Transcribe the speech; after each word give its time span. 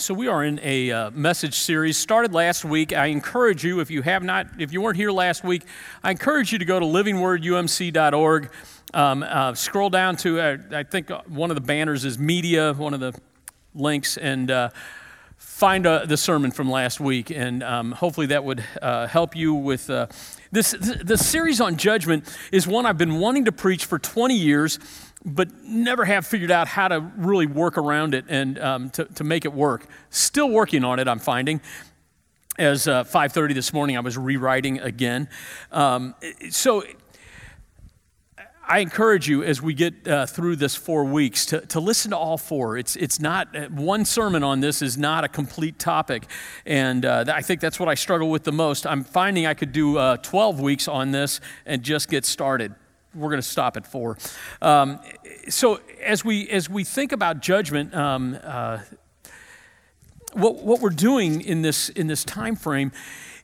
So 0.00 0.14
we 0.14 0.28
are 0.28 0.44
in 0.44 0.60
a 0.62 0.92
uh, 0.92 1.10
message 1.10 1.54
series 1.54 1.96
started 1.96 2.32
last 2.32 2.64
week. 2.64 2.92
I 2.92 3.06
encourage 3.06 3.64
you, 3.64 3.80
if 3.80 3.90
you 3.90 4.02
have 4.02 4.22
not, 4.22 4.46
if 4.58 4.72
you 4.72 4.80
weren't 4.80 4.96
here 4.96 5.10
last 5.10 5.42
week, 5.42 5.64
I 6.04 6.12
encourage 6.12 6.52
you 6.52 6.58
to 6.58 6.64
go 6.64 6.78
to 6.78 6.86
livingwordumc.org. 6.86 8.50
Um, 8.94 9.22
uh, 9.22 9.54
scroll 9.54 9.90
down 9.90 10.16
to, 10.18 10.40
uh, 10.40 10.56
I 10.72 10.82
think 10.84 11.10
one 11.26 11.50
of 11.50 11.56
the 11.56 11.62
banners 11.62 12.04
is 12.04 12.18
media, 12.18 12.74
one 12.74 12.94
of 12.94 13.00
the 13.00 13.18
links, 13.74 14.16
and 14.16 14.50
uh, 14.50 14.70
find 15.36 15.86
uh, 15.86 16.04
the 16.04 16.16
sermon 16.16 16.52
from 16.52 16.70
last 16.70 17.00
week. 17.00 17.30
And 17.30 17.62
um, 17.62 17.92
hopefully 17.92 18.26
that 18.28 18.44
would 18.44 18.64
uh, 18.80 19.08
help 19.08 19.34
you 19.34 19.54
with 19.54 19.86
this. 20.52 20.72
The 20.72 21.18
series 21.18 21.60
on 21.60 21.76
judgment 21.76 22.24
is 22.52 22.66
one 22.66 22.86
I've 22.86 22.98
been 22.98 23.18
wanting 23.18 23.46
to 23.46 23.52
preach 23.52 23.84
for 23.84 23.98
20 23.98 24.34
years 24.34 24.78
but 25.24 25.48
never 25.64 26.04
have 26.04 26.26
figured 26.26 26.50
out 26.50 26.68
how 26.68 26.88
to 26.88 27.00
really 27.16 27.46
work 27.46 27.76
around 27.76 28.14
it 28.14 28.24
and 28.28 28.58
um, 28.58 28.90
to, 28.90 29.04
to 29.04 29.24
make 29.24 29.44
it 29.44 29.52
work. 29.52 29.86
Still 30.10 30.48
working 30.48 30.84
on 30.84 30.98
it, 30.98 31.08
I'm 31.08 31.18
finding. 31.18 31.60
As 32.58 32.88
uh, 32.88 33.04
5:30 33.04 33.54
this 33.54 33.72
morning, 33.72 33.96
I 33.96 34.00
was 34.00 34.18
rewriting 34.18 34.80
again. 34.80 35.28
Um, 35.70 36.14
so 36.50 36.82
I 38.70 38.80
encourage 38.80 39.26
you 39.26 39.42
as 39.44 39.62
we 39.62 39.72
get 39.72 40.06
uh, 40.06 40.26
through 40.26 40.56
this 40.56 40.74
four 40.74 41.02
weeks 41.04 41.46
to, 41.46 41.62
to 41.62 41.80
listen 41.80 42.10
to 42.10 42.18
all 42.18 42.36
four. 42.36 42.76
It's, 42.76 42.96
it's 42.96 43.18
not, 43.18 43.56
uh, 43.56 43.68
one 43.68 44.04
sermon 44.04 44.42
on 44.42 44.60
this 44.60 44.82
is 44.82 44.98
not 44.98 45.24
a 45.24 45.28
complete 45.28 45.78
topic. 45.78 46.26
And 46.66 47.06
uh, 47.06 47.24
I 47.28 47.40
think 47.40 47.62
that's 47.62 47.80
what 47.80 47.88
I 47.88 47.94
struggle 47.94 48.28
with 48.28 48.44
the 48.44 48.52
most. 48.52 48.86
I'm 48.86 49.04
finding 49.04 49.46
I 49.46 49.54
could 49.54 49.72
do 49.72 49.96
uh, 49.96 50.18
12 50.18 50.60
weeks 50.60 50.86
on 50.86 51.12
this 51.12 51.40
and 51.64 51.82
just 51.82 52.10
get 52.10 52.26
started 52.26 52.74
we're 53.14 53.30
going 53.30 53.40
to 53.40 53.48
stop 53.48 53.76
at 53.76 53.86
four. 53.86 54.18
Um, 54.60 55.00
so 55.48 55.80
as 56.02 56.24
we 56.24 56.48
as 56.50 56.68
we 56.68 56.84
think 56.84 57.12
about 57.12 57.40
judgment, 57.40 57.94
um, 57.94 58.38
uh, 58.42 58.78
what 60.32 60.56
what 60.56 60.80
we're 60.80 60.90
doing 60.90 61.40
in 61.40 61.62
this 61.62 61.88
in 61.90 62.06
this 62.06 62.24
time 62.24 62.56
frame 62.56 62.92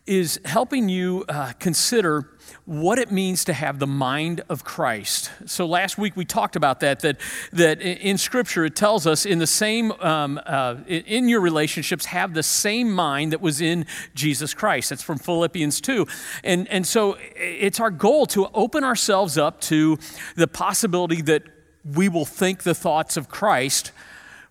is 0.06 0.38
helping 0.44 0.88
you 0.88 1.24
uh, 1.28 1.52
consider 1.58 2.30
what 2.66 2.98
it 2.98 3.10
means 3.10 3.44
to 3.44 3.52
have 3.54 3.78
the 3.78 3.86
mind 3.86 4.42
of 4.50 4.62
Christ. 4.62 5.30
So 5.46 5.66
last 5.66 5.96
week 5.96 6.14
we 6.14 6.26
talked 6.26 6.56
about 6.56 6.80
that, 6.80 7.00
that, 7.00 7.18
that 7.52 7.80
in 7.80 8.18
Scripture 8.18 8.66
it 8.66 8.76
tells 8.76 9.06
us 9.06 9.24
in 9.24 9.38
the 9.38 9.46
same, 9.46 9.92
um, 9.92 10.38
uh, 10.44 10.76
in 10.86 11.28
your 11.28 11.40
relationships, 11.40 12.06
have 12.06 12.34
the 12.34 12.42
same 12.42 12.92
mind 12.92 13.32
that 13.32 13.40
was 13.40 13.62
in 13.62 13.86
Jesus 14.14 14.52
Christ. 14.52 14.90
That's 14.90 15.02
from 15.02 15.18
Philippians 15.18 15.80
2. 15.80 16.06
And, 16.42 16.68
and 16.68 16.86
so 16.86 17.16
it's 17.36 17.80
our 17.80 17.90
goal 17.90 18.26
to 18.26 18.48
open 18.52 18.84
ourselves 18.84 19.38
up 19.38 19.60
to 19.62 19.98
the 20.36 20.46
possibility 20.46 21.22
that 21.22 21.44
we 21.84 22.08
will 22.08 22.26
think 22.26 22.62
the 22.62 22.74
thoughts 22.74 23.16
of 23.16 23.28
Christ 23.28 23.92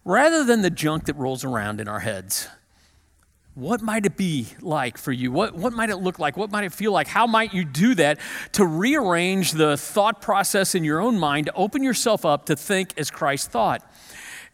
rather 0.06 0.44
than 0.44 0.62
the 0.62 0.70
junk 0.70 1.06
that 1.06 1.16
rolls 1.16 1.44
around 1.44 1.80
in 1.80 1.88
our 1.88 2.00
heads. 2.00 2.48
What 3.56 3.84
might 3.84 4.08
it 4.08 4.18
be 4.18 4.48
like 4.62 4.98
for 4.98 5.12
you? 5.12 5.32
What, 5.32 5.54
what 5.54 5.74
might 5.74 5.92
it 5.92 5.98
look 5.98 6.18
like? 6.18 6.36
What 6.36 6.52
might 6.52 6.64
it 6.64 6.74
feel 6.74 6.92
like? 6.92 7.08
How 7.08 7.28
might 7.28 7.54
you 7.54 7.64
do 7.64 7.94
that 7.96 8.20
to 8.54 8.66
rearrange 8.66 9.52
the 9.52 9.78
thought 9.78 10.22
process 10.22 10.74
in 10.74 10.84
your 10.84 11.00
own 11.00 11.20
mind, 11.20 11.46
to 11.46 11.54
open 11.54 11.84
yourself 11.84 12.26
up 12.26 12.48
to 12.48 12.56
think 12.56 12.94
as 12.98 13.12
Christ 13.12 13.52
thought? 13.52 13.88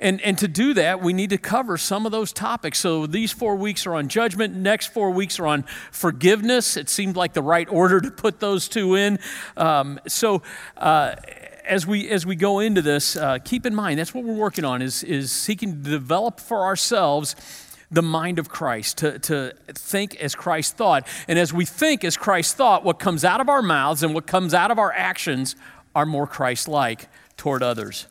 And, 0.01 0.19
and 0.21 0.37
to 0.39 0.49
do 0.49 0.73
that, 0.73 1.01
we 1.01 1.13
need 1.13 1.29
to 1.29 1.37
cover 1.37 1.77
some 1.77 2.05
of 2.05 2.11
those 2.11 2.33
topics. 2.33 2.79
So 2.79 3.05
these 3.05 3.31
four 3.31 3.55
weeks 3.55 3.85
are 3.85 3.95
on 3.95 4.09
judgment. 4.09 4.53
Next 4.53 4.87
four 4.87 5.11
weeks 5.11 5.39
are 5.39 5.47
on 5.47 5.63
forgiveness. 5.91 6.75
It 6.75 6.89
seemed 6.89 7.15
like 7.15 7.31
the 7.31 7.41
right 7.41 7.67
order 7.69 8.01
to 8.01 8.11
put 8.11 8.41
those 8.41 8.67
two 8.67 8.95
in. 8.95 9.19
Um, 9.55 9.99
so 10.07 10.41
uh, 10.75 11.15
as 11.65 11.87
we 11.87 12.09
as 12.09 12.25
we 12.25 12.35
go 12.35 12.59
into 12.59 12.81
this, 12.81 13.15
uh, 13.15 13.39
keep 13.39 13.65
in 13.65 13.75
mind 13.75 13.99
that's 13.99 14.13
what 14.13 14.25
we're 14.25 14.33
working 14.33 14.65
on 14.65 14.81
is 14.81 15.03
is 15.03 15.31
seeking 15.31 15.83
to 15.83 15.89
develop 15.89 16.39
for 16.39 16.63
ourselves 16.63 17.35
the 17.91 18.01
mind 18.01 18.39
of 18.39 18.49
Christ, 18.49 18.99
to, 18.99 19.17
to 19.19 19.53
think 19.67 20.15
as 20.17 20.35
Christ 20.35 20.77
thought. 20.77 21.07
And 21.27 21.39
as 21.39 21.51
we 21.51 21.65
think 21.65 22.03
as 22.03 22.17
Christ 22.17 22.55
thought, 22.55 22.83
what 22.83 22.99
comes 22.99 23.25
out 23.25 23.41
of 23.41 23.49
our 23.49 23.61
mouths 23.61 24.03
and 24.03 24.13
what 24.13 24.27
comes 24.27 24.53
out 24.53 24.71
of 24.71 24.77
our 24.77 24.91
actions 24.93 25.55
are 25.95 26.05
more 26.05 26.27
Christ 26.27 26.67
like 26.67 27.09
toward 27.35 27.63
others. 27.63 28.05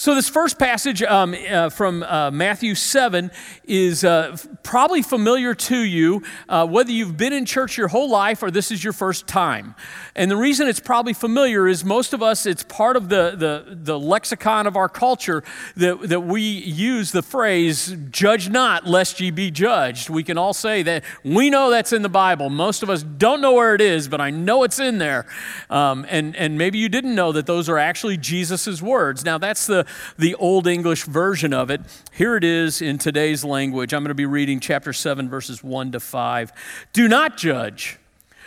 So, 0.00 0.14
this 0.14 0.28
first 0.28 0.60
passage 0.60 1.02
um, 1.02 1.34
uh, 1.50 1.70
from 1.70 2.04
uh, 2.04 2.30
Matthew 2.30 2.76
7 2.76 3.32
is 3.64 4.04
uh, 4.04 4.36
probably 4.62 5.02
familiar 5.02 5.56
to 5.56 5.76
you, 5.76 6.22
uh, 6.48 6.64
whether 6.68 6.92
you've 6.92 7.16
been 7.16 7.32
in 7.32 7.44
church 7.44 7.76
your 7.76 7.88
whole 7.88 8.08
life 8.08 8.40
or 8.44 8.52
this 8.52 8.70
is 8.70 8.84
your 8.84 8.92
first 8.92 9.26
time. 9.26 9.74
And 10.14 10.30
the 10.30 10.36
reason 10.36 10.68
it's 10.68 10.78
probably 10.78 11.14
familiar 11.14 11.66
is 11.66 11.84
most 11.84 12.12
of 12.12 12.22
us, 12.22 12.46
it's 12.46 12.62
part 12.62 12.94
of 12.94 13.08
the, 13.08 13.34
the, 13.36 13.76
the 13.76 13.98
lexicon 13.98 14.68
of 14.68 14.76
our 14.76 14.88
culture 14.88 15.42
that, 15.76 16.00
that 16.02 16.20
we 16.20 16.42
use 16.42 17.10
the 17.10 17.22
phrase, 17.22 17.96
judge 18.12 18.48
not 18.48 18.86
lest 18.86 19.18
ye 19.18 19.32
be 19.32 19.50
judged. 19.50 20.10
We 20.10 20.22
can 20.22 20.38
all 20.38 20.54
say 20.54 20.84
that 20.84 21.02
we 21.24 21.50
know 21.50 21.70
that's 21.70 21.92
in 21.92 22.02
the 22.02 22.08
Bible. 22.08 22.50
Most 22.50 22.84
of 22.84 22.90
us 22.90 23.02
don't 23.02 23.40
know 23.40 23.54
where 23.54 23.74
it 23.74 23.80
is, 23.80 24.06
but 24.06 24.20
I 24.20 24.30
know 24.30 24.62
it's 24.62 24.78
in 24.78 24.98
there. 24.98 25.26
Um, 25.68 26.06
and, 26.08 26.36
and 26.36 26.56
maybe 26.56 26.78
you 26.78 26.88
didn't 26.88 27.16
know 27.16 27.32
that 27.32 27.46
those 27.46 27.68
are 27.68 27.78
actually 27.78 28.16
Jesus' 28.16 28.80
words. 28.80 29.24
Now, 29.24 29.38
that's 29.38 29.66
the 29.66 29.87
the 30.18 30.34
Old 30.34 30.66
English 30.66 31.04
version 31.04 31.52
of 31.52 31.70
it. 31.70 31.80
Here 32.12 32.36
it 32.36 32.44
is 32.44 32.82
in 32.82 32.98
today's 32.98 33.44
language. 33.44 33.92
I'm 33.92 34.02
going 34.02 34.08
to 34.08 34.14
be 34.14 34.26
reading 34.26 34.60
chapter 34.60 34.92
7, 34.92 35.28
verses 35.28 35.62
1 35.62 35.92
to 35.92 36.00
5. 36.00 36.52
Do 36.92 37.08
not 37.08 37.36
judge, 37.36 37.98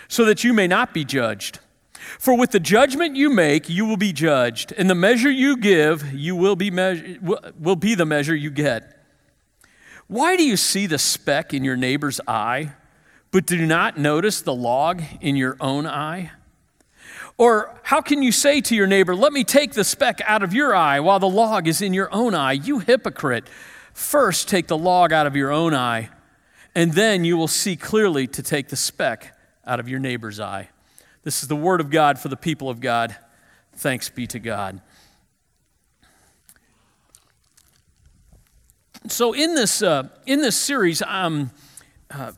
so 0.08 0.26
that 0.26 0.44
you 0.44 0.54
may 0.54 0.68
not 0.68 0.94
be 0.94 1.06
judged. 1.06 1.60
For 2.20 2.38
with 2.38 2.52
the 2.52 2.60
judgment 2.60 3.16
you 3.16 3.30
make, 3.30 3.70
you 3.70 3.86
will 3.86 3.98
be 3.98 4.12
judged, 4.12 4.74
and 4.78 4.90
the 4.90 4.96
measure 4.96 5.30
you 5.30 5.56
give, 5.58 6.14
you 6.14 6.36
will 6.36 6.56
be, 6.56 6.72
measure, 6.72 7.18
will 7.60 7.76
be 7.76 7.96
the 7.96 8.06
measure 8.06 8.36
you 8.36 8.50
get. 8.50 8.98
Why 10.08 10.36
do 10.36 10.44
you 10.44 10.58
see 10.58 10.88
the 10.88 10.98
speck 10.98 11.54
in 11.54 11.64
your 11.64 11.78
neighbor's 11.78 12.20
eye, 12.28 12.74
but 13.32 13.46
do 13.46 13.66
not 13.66 13.98
notice 13.98 14.42
the 14.42 14.54
log 14.54 15.02
in 15.22 15.36
your 15.36 15.56
own 15.62 15.88
eye? 15.88 16.32
Or 17.38 17.80
how 17.84 18.02
can 18.02 18.22
you 18.22 18.32
say 18.32 18.62
to 18.62 18.76
your 18.76 18.88
neighbor, 18.88 19.16
Let 19.16 19.34
me 19.34 19.44
take 19.44 19.74
the 19.74 19.84
speck 19.84 20.22
out 20.26 20.44
of 20.44 20.54
your 20.54 20.76
eye 20.76 21.00
while 21.00 21.20
the 21.20 21.30
log 21.30 21.68
is 21.68 21.82
in 21.82 21.94
your 21.94 22.14
own 22.14 22.36
eye? 22.36 22.54
You 22.54 22.80
hypocrite. 22.80 23.48
First 23.94 24.48
take 24.48 24.68
the 24.68 24.78
log 24.78 25.12
out 25.12 25.28
of 25.28 25.36
your 25.36 25.52
own 25.52 25.74
eye, 25.74 26.10
and 26.74 26.94
then 26.94 27.26
you 27.26 27.38
will 27.38 27.48
see 27.48 27.76
clearly 27.76 28.28
to 28.28 28.42
take 28.42 28.70
the 28.70 28.76
speck 28.76 29.38
out 29.66 29.80
of 29.80 29.90
your 29.90 30.00
neighbor's 30.00 30.40
eye. 30.40 30.70
This 31.24 31.44
is 31.44 31.50
the 31.50 31.56
word 31.56 31.82
of 31.82 31.90
God 31.90 32.18
for 32.18 32.30
the 32.30 32.38
people 32.38 32.70
of 32.70 32.80
God. 32.80 33.16
Thanks 33.74 34.10
be 34.10 34.28
to 34.28 34.40
God. 34.40 34.82
So, 39.08 39.34
in 39.34 39.56
this, 39.56 39.82
uh, 39.82 40.10
in 40.26 40.42
this 40.42 40.56
series, 40.56 41.02
um, 41.02 41.52
uh, 42.12 42.34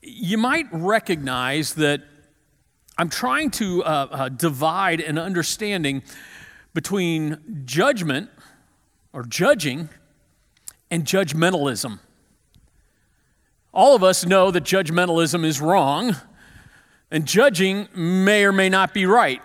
you 0.00 0.38
might 0.38 0.66
recognize 0.72 1.74
that 1.74 2.02
I'm 2.98 3.08
trying 3.08 3.50
to 3.52 3.82
uh, 3.84 4.08
uh, 4.10 4.28
divide 4.28 5.00
an 5.00 5.18
understanding 5.18 6.02
between 6.74 7.62
judgment 7.64 8.30
or 9.12 9.24
judging 9.24 9.88
and 10.90 11.04
judgmentalism. 11.04 11.98
All 13.72 13.96
of 13.96 14.04
us 14.04 14.26
know 14.26 14.50
that 14.50 14.64
judgmentalism 14.64 15.44
is 15.44 15.60
wrong, 15.60 16.16
and 17.10 17.26
judging 17.26 17.88
may 17.94 18.44
or 18.44 18.52
may 18.52 18.68
not 18.68 18.92
be 18.92 19.06
right. 19.06 19.40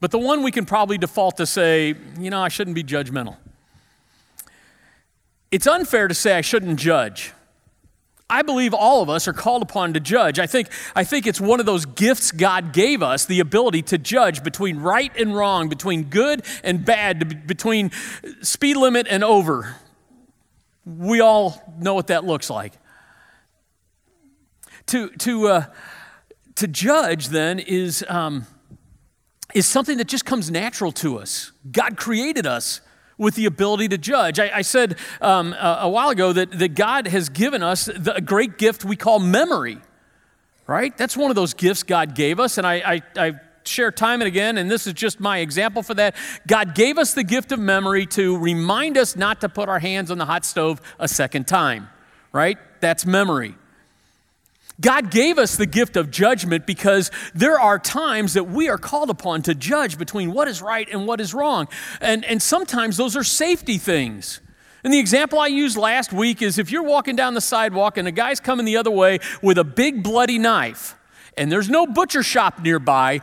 But 0.00 0.10
the 0.10 0.18
one 0.18 0.42
we 0.42 0.50
can 0.50 0.66
probably 0.66 0.98
default 0.98 1.36
to 1.36 1.46
say, 1.46 1.94
you 2.18 2.30
know, 2.30 2.42
I 2.42 2.48
shouldn't 2.48 2.74
be 2.74 2.82
judgmental. 2.82 3.36
It's 5.52 5.66
unfair 5.66 6.08
to 6.08 6.14
say 6.14 6.36
I 6.36 6.40
shouldn't 6.40 6.80
judge. 6.80 7.32
I 8.30 8.42
believe 8.42 8.72
all 8.72 9.02
of 9.02 9.10
us 9.10 9.26
are 9.26 9.32
called 9.32 9.62
upon 9.62 9.94
to 9.94 10.00
judge. 10.00 10.38
I 10.38 10.46
think, 10.46 10.68
I 10.94 11.02
think 11.02 11.26
it's 11.26 11.40
one 11.40 11.58
of 11.58 11.66
those 11.66 11.84
gifts 11.84 12.30
God 12.30 12.72
gave 12.72 13.02
us 13.02 13.26
the 13.26 13.40
ability 13.40 13.82
to 13.82 13.98
judge 13.98 14.44
between 14.44 14.78
right 14.78 15.14
and 15.18 15.34
wrong, 15.34 15.68
between 15.68 16.04
good 16.04 16.44
and 16.62 16.84
bad, 16.84 17.46
between 17.46 17.90
speed 18.40 18.76
limit 18.76 19.08
and 19.10 19.24
over. 19.24 19.74
We 20.86 21.20
all 21.20 21.60
know 21.78 21.94
what 21.94 22.06
that 22.06 22.24
looks 22.24 22.48
like. 22.48 22.74
To, 24.86 25.08
to, 25.08 25.48
uh, 25.48 25.64
to 26.54 26.68
judge, 26.68 27.28
then, 27.28 27.58
is, 27.58 28.04
um, 28.08 28.46
is 29.54 29.66
something 29.66 29.98
that 29.98 30.06
just 30.08 30.24
comes 30.24 30.50
natural 30.50 30.92
to 30.92 31.18
us. 31.18 31.52
God 31.70 31.96
created 31.96 32.46
us 32.46 32.80
with 33.20 33.34
the 33.34 33.44
ability 33.44 33.86
to 33.86 33.98
judge. 33.98 34.40
I, 34.40 34.50
I 34.56 34.62
said 34.62 34.96
um, 35.20 35.52
a, 35.52 35.80
a, 35.82 35.88
while 35.90 36.08
ago 36.08 36.32
that, 36.32 36.58
that 36.58 36.74
God 36.74 37.06
has 37.06 37.28
given 37.28 37.62
us 37.62 37.84
the, 37.84 38.14
a 38.16 38.20
great 38.22 38.56
gift 38.56 38.82
we 38.82 38.96
call 38.96 39.18
memory, 39.18 39.78
right? 40.66 40.96
That's 40.96 41.18
one 41.18 41.30
of 41.30 41.36
those 41.36 41.52
gifts 41.52 41.82
God 41.82 42.14
gave 42.14 42.40
us. 42.40 42.56
And 42.56 42.66
I, 42.66 42.76
I, 42.76 43.02
I 43.16 43.40
share 43.64 43.92
time 43.92 44.22
and 44.22 44.26
again, 44.26 44.56
and 44.56 44.70
this 44.70 44.86
is 44.86 44.94
just 44.94 45.20
my 45.20 45.38
example 45.38 45.82
for 45.82 45.92
that. 45.94 46.16
God 46.46 46.74
gave 46.74 46.96
us 46.96 47.12
the 47.12 47.22
gift 47.22 47.52
of 47.52 47.58
memory 47.58 48.06
to 48.06 48.38
remind 48.38 48.96
us 48.96 49.14
not 49.14 49.42
to 49.42 49.50
put 49.50 49.68
our 49.68 49.80
hands 49.80 50.10
on 50.10 50.16
the 50.16 50.24
hot 50.24 50.46
stove 50.46 50.80
a 50.98 51.06
second 51.06 51.46
time, 51.46 51.90
right? 52.32 52.56
That's 52.80 53.04
memory. 53.04 53.54
God 54.80 55.10
gave 55.10 55.38
us 55.38 55.56
the 55.56 55.66
gift 55.66 55.96
of 55.96 56.10
judgment 56.10 56.66
because 56.66 57.10
there 57.34 57.60
are 57.60 57.78
times 57.78 58.34
that 58.34 58.44
we 58.44 58.68
are 58.68 58.78
called 58.78 59.10
upon 59.10 59.42
to 59.42 59.54
judge 59.54 59.98
between 59.98 60.32
what 60.32 60.48
is 60.48 60.62
right 60.62 60.88
and 60.90 61.06
what 61.06 61.20
is 61.20 61.34
wrong. 61.34 61.68
And, 62.00 62.24
and 62.24 62.40
sometimes 62.40 62.96
those 62.96 63.16
are 63.16 63.24
safety 63.24 63.78
things. 63.78 64.40
And 64.82 64.92
the 64.92 64.98
example 64.98 65.38
I 65.38 65.48
used 65.48 65.76
last 65.76 66.12
week 66.12 66.40
is 66.40 66.58
if 66.58 66.70
you're 66.70 66.82
walking 66.82 67.14
down 67.14 67.34
the 67.34 67.40
sidewalk 67.40 67.98
and 67.98 68.08
a 68.08 68.12
guy's 68.12 68.40
coming 68.40 68.64
the 68.64 68.76
other 68.76 68.90
way 68.90 69.18
with 69.42 69.58
a 69.58 69.64
big 69.64 70.02
bloody 70.02 70.38
knife 70.38 70.96
and 71.36 71.52
there's 71.52 71.68
no 71.68 71.86
butcher 71.86 72.22
shop 72.22 72.60
nearby, 72.60 73.20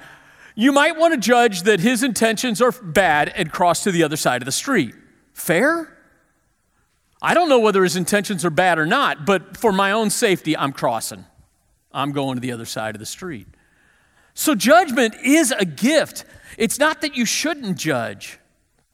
you 0.56 0.72
might 0.72 0.98
want 0.98 1.14
to 1.14 1.20
judge 1.20 1.64
that 1.64 1.80
his 1.80 2.04
intentions 2.04 2.62
are 2.62 2.72
bad 2.72 3.30
and 3.36 3.52
cross 3.52 3.84
to 3.84 3.92
the 3.92 4.04
other 4.04 4.18
side 4.18 4.42
of 4.42 4.46
the 4.46 4.52
street. 4.52 4.94
Fair? 5.34 5.98
I 7.22 7.34
don't 7.34 7.50
know 7.50 7.60
whether 7.60 7.84
his 7.84 7.96
intentions 7.96 8.46
are 8.46 8.52
bad 8.52 8.78
or 8.78 8.86
not, 8.86 9.26
but 9.26 9.58
for 9.58 9.72
my 9.72 9.92
own 9.92 10.12
safety, 10.12 10.56
I'm 10.56 10.72
crossing. 10.72 11.26
I'm 11.98 12.12
going 12.12 12.36
to 12.36 12.42
the 12.42 12.52
other 12.52 12.66
side 12.66 12.96
of 12.96 13.00
the 13.00 13.06
street. 13.08 13.48
So, 14.36 14.54
judgment 14.54 15.16
is 15.24 15.52
a 15.52 15.66
gift. 15.66 16.24
It's 16.58 16.78
not 16.78 17.02
that 17.02 17.18
you 17.18 17.26
shouldn't 17.26 17.78
judge, 17.78 18.40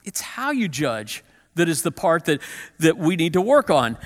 it's 0.06 0.22
how 0.22 0.52
you 0.52 0.70
judge 0.70 1.24
that 1.56 1.70
is 1.70 1.84
the 1.84 1.92
part 1.92 2.26
that, 2.26 2.42
that 2.80 2.98
we 2.98 3.16
need 3.16 3.34
to 3.34 3.42
work 3.42 3.70
on. 3.70 3.98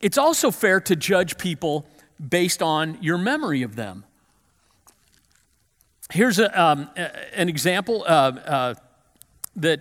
It's 0.00 0.18
also 0.18 0.50
fair 0.50 0.80
to 0.80 0.96
judge 0.96 1.38
people 1.38 1.86
based 2.28 2.60
on 2.60 2.98
your 3.00 3.16
memory 3.16 3.62
of 3.62 3.76
them. 3.76 4.04
Here's 6.12 6.38
a, 6.38 6.60
um, 6.60 6.90
an 7.34 7.48
example 7.48 8.04
uh, 8.06 8.06
uh, 8.06 8.74
that 9.56 9.80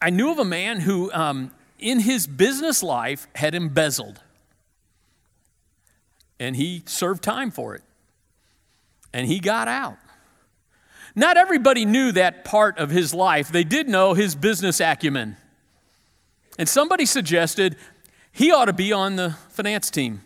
I 0.00 0.10
knew 0.10 0.30
of 0.30 0.38
a 0.38 0.44
man 0.44 0.80
who, 0.80 1.10
um, 1.12 1.50
in 1.78 2.00
his 2.00 2.26
business 2.26 2.82
life, 2.82 3.26
had 3.34 3.54
embezzled. 3.54 4.20
And 6.40 6.56
he 6.56 6.82
served 6.86 7.22
time 7.22 7.52
for 7.52 7.76
it. 7.76 7.82
And 9.12 9.28
he 9.28 9.38
got 9.38 9.68
out. 9.68 9.98
Not 11.14 11.36
everybody 11.36 11.84
knew 11.84 12.12
that 12.12 12.44
part 12.44 12.78
of 12.78 12.90
his 12.90 13.12
life. 13.12 13.52
They 13.52 13.64
did 13.64 13.88
know 13.88 14.14
his 14.14 14.34
business 14.34 14.80
acumen. 14.80 15.36
And 16.58 16.68
somebody 16.68 17.04
suggested 17.04 17.76
he 18.32 18.50
ought 18.50 18.66
to 18.66 18.72
be 18.72 18.92
on 18.92 19.16
the 19.16 19.36
finance 19.50 19.90
team. 19.90 20.22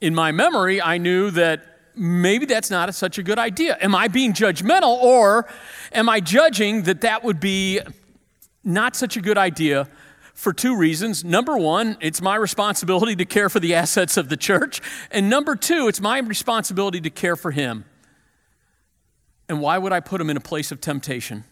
In 0.00 0.14
my 0.14 0.32
memory, 0.32 0.80
I 0.80 0.98
knew 0.98 1.30
that 1.32 1.64
maybe 1.94 2.46
that's 2.46 2.70
not 2.70 2.88
a, 2.88 2.92
such 2.92 3.18
a 3.18 3.22
good 3.22 3.38
idea. 3.38 3.76
Am 3.80 3.94
I 3.94 4.08
being 4.08 4.32
judgmental 4.32 4.96
or 5.02 5.46
am 5.92 6.08
I 6.08 6.20
judging 6.20 6.82
that 6.84 7.02
that 7.02 7.22
would 7.24 7.40
be 7.40 7.80
not 8.64 8.96
such 8.96 9.16
a 9.16 9.20
good 9.20 9.38
idea 9.38 9.88
for 10.42 10.52
two 10.52 10.76
reasons. 10.76 11.22
Number 11.22 11.56
one, 11.56 11.96
it's 12.00 12.20
my 12.20 12.34
responsibility 12.34 13.14
to 13.14 13.24
care 13.24 13.48
for 13.48 13.60
the 13.60 13.76
assets 13.76 14.16
of 14.16 14.28
the 14.28 14.36
church. 14.36 14.80
And 15.12 15.30
number 15.30 15.54
two, 15.54 15.86
it's 15.86 16.00
my 16.00 16.18
responsibility 16.18 17.00
to 17.02 17.10
care 17.10 17.36
for 17.36 17.52
him. 17.52 17.84
And 19.48 19.60
why 19.60 19.78
would 19.78 19.92
I 19.92 20.00
put 20.00 20.20
him 20.20 20.28
in 20.30 20.36
a 20.36 20.40
place 20.40 20.72
of 20.72 20.80
temptation? 20.80 21.44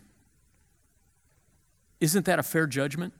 Isn't 2.00 2.24
that 2.24 2.40
a 2.40 2.42
fair 2.42 2.66
judgment? 2.66 3.14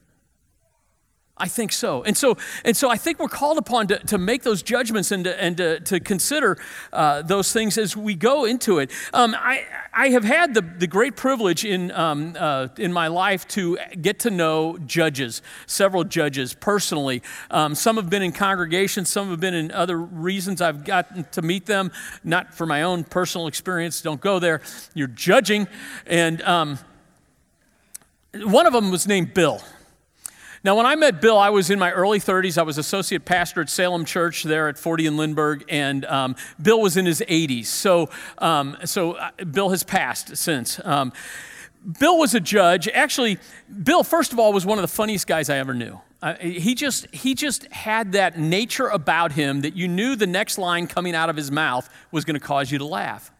I 1.41 1.49
think 1.49 1.73
so. 1.73 2.03
And 2.03 2.15
so, 2.15 2.37
and 2.67 2.77
so 2.77 2.91
I 2.91 2.99
think 2.99 3.19
we're 3.19 3.29
called 3.29 3.57
upon 3.57 3.87
to, 3.87 3.99
to 3.99 4.19
make 4.19 4.43
those 4.43 4.63
judgments 4.63 5.11
and 5.11 5.25
to, 5.25 5.43
and 5.43 5.57
to, 5.57 5.81
to 5.81 5.99
consider 5.99 6.59
uh, 6.93 7.23
those 7.23 7.51
things 7.51 7.79
as 7.79 7.97
we 7.97 8.15
go 8.15 8.45
into 8.45 8.79
it. 8.79 8.91
Um, 9.15 9.35
I, 9.35 9.65
I 9.95 10.11
have 10.11 10.25
had 10.25 10.53
the, 10.53 10.61
the 10.61 10.87
great 10.87 11.17
privilege 11.17 11.65
in, 11.65 11.93
um, 11.93 12.37
uh, 12.39 12.69
in 12.77 12.93
my 12.93 13.09
life 13.09 13.49
to 13.49 13.79
get 14.03 14.19
to 14.21 14.31
know 14.31 14.77
judges, 14.85 15.41
several 15.67 16.05
judges 16.05 16.53
personally. 16.53 17.23
Um, 17.51 17.75
some 17.75 17.97
have 17.97 18.11
been 18.11 18.23
in 18.23 18.33
congregations, 18.33 19.09
some 19.09 19.31
have 19.31 19.41
been 19.41 19.55
in 19.55 19.73
other 19.73 19.99
reasons 19.99 20.61
I've 20.61 20.85
gotten 20.85 21.25
to 21.33 21.41
meet 21.41 21.65
them, 21.65 21.91
not 22.23 22.53
for 22.53 22.67
my 22.67 22.83
own 22.83 23.05
personal 23.05 23.47
experience. 23.47 24.03
Don't 24.03 24.21
go 24.21 24.39
there. 24.39 24.61
You're 24.93 25.09
judging. 25.09 25.69
And 26.05 26.43
um, 26.43 26.79
one 28.35 28.67
of 28.67 28.75
them 28.75 28.91
was 28.91 29.09
named 29.09 29.33
Bill. 29.33 29.63
Now, 30.63 30.77
when 30.77 30.85
I 30.85 30.95
met 30.95 31.23
Bill, 31.23 31.39
I 31.39 31.49
was 31.49 31.71
in 31.71 31.79
my 31.79 31.91
early 31.91 32.21
30s. 32.21 32.59
I 32.59 32.63
was 32.63 32.77
associate 32.77 33.25
pastor 33.25 33.63
at 33.63 33.71
Salem 33.71 34.05
Church 34.05 34.43
there 34.43 34.69
at 34.69 34.77
40 34.77 35.07
in 35.07 35.17
Lindbergh, 35.17 35.65
and 35.71 36.05
um, 36.05 36.37
Bill 36.61 36.83
was 36.83 36.99
in 36.99 37.07
his 37.07 37.23
80s. 37.23 37.65
So, 37.67 38.11
um, 38.39 38.77
so 38.85 39.13
uh, 39.13 39.31
Bill 39.51 39.71
has 39.71 39.83
passed 39.83 40.37
since. 40.37 40.79
Um, 40.85 41.15
Bill 41.99 42.19
was 42.19 42.35
a 42.35 42.41
judge. 42.41 42.89
Actually, 42.89 43.39
Bill, 43.83 44.05
first 44.05 44.35
of 44.35 44.39
all, 44.39 44.53
was 44.53 44.67
one 44.67 44.77
of 44.77 44.83
the 44.83 44.89
funniest 44.89 45.27
guys 45.27 45.49
I 45.49 45.57
ever 45.57 45.73
knew. 45.73 45.99
Uh, 46.21 46.35
he 46.35 46.75
just 46.75 47.07
he 47.15 47.35
just 47.35 47.65
had 47.73 48.13
that 48.13 48.39
nature 48.39 48.89
about 48.89 49.33
him 49.33 49.63
that 49.63 49.75
you 49.75 49.89
knew 49.89 50.15
the 50.15 50.27
next 50.27 50.59
line 50.59 50.87
coming 50.87 51.15
out 51.15 51.31
of 51.31 51.37
his 51.37 51.51
mouth 51.51 51.89
was 52.13 52.27
going 52.27 52.39
to 52.39 52.47
cause 52.47 52.71
you 52.71 52.77
to 52.77 52.85
laugh. 52.85 53.33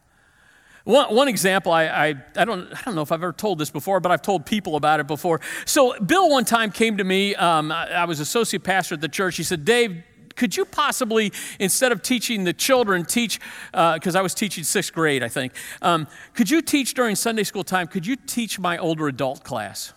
One, 0.83 1.13
one 1.13 1.27
example, 1.27 1.71
I, 1.71 1.85
I, 1.85 2.15
I, 2.35 2.45
don't, 2.45 2.71
I 2.73 2.81
don't 2.85 2.95
know 2.95 3.01
if 3.01 3.11
I've 3.11 3.21
ever 3.21 3.33
told 3.33 3.59
this 3.59 3.69
before, 3.69 3.99
but 3.99 4.11
I've 4.11 4.21
told 4.21 4.45
people 4.45 4.75
about 4.75 4.99
it 4.99 5.07
before. 5.07 5.39
So, 5.65 5.99
Bill 5.99 6.29
one 6.29 6.45
time 6.45 6.71
came 6.71 6.97
to 6.97 7.03
me. 7.03 7.35
Um, 7.35 7.71
I, 7.71 7.91
I 7.91 8.05
was 8.05 8.19
associate 8.19 8.63
pastor 8.63 8.95
at 8.95 9.01
the 9.01 9.09
church. 9.09 9.37
He 9.37 9.43
said, 9.43 9.63
Dave, 9.63 10.03
could 10.35 10.57
you 10.57 10.65
possibly, 10.65 11.31
instead 11.59 11.91
of 11.91 12.01
teaching 12.01 12.45
the 12.45 12.53
children, 12.53 13.05
teach, 13.05 13.39
because 13.71 14.15
uh, 14.15 14.19
I 14.19 14.21
was 14.21 14.33
teaching 14.33 14.63
sixth 14.63 14.93
grade, 14.93 15.23
I 15.23 15.27
think, 15.27 15.53
um, 15.81 16.07
could 16.33 16.49
you 16.49 16.61
teach 16.61 16.93
during 16.93 17.15
Sunday 17.15 17.43
school 17.43 17.63
time, 17.63 17.87
could 17.87 18.07
you 18.07 18.15
teach 18.15 18.57
my 18.57 18.77
older 18.77 19.07
adult 19.07 19.43
class? 19.43 19.93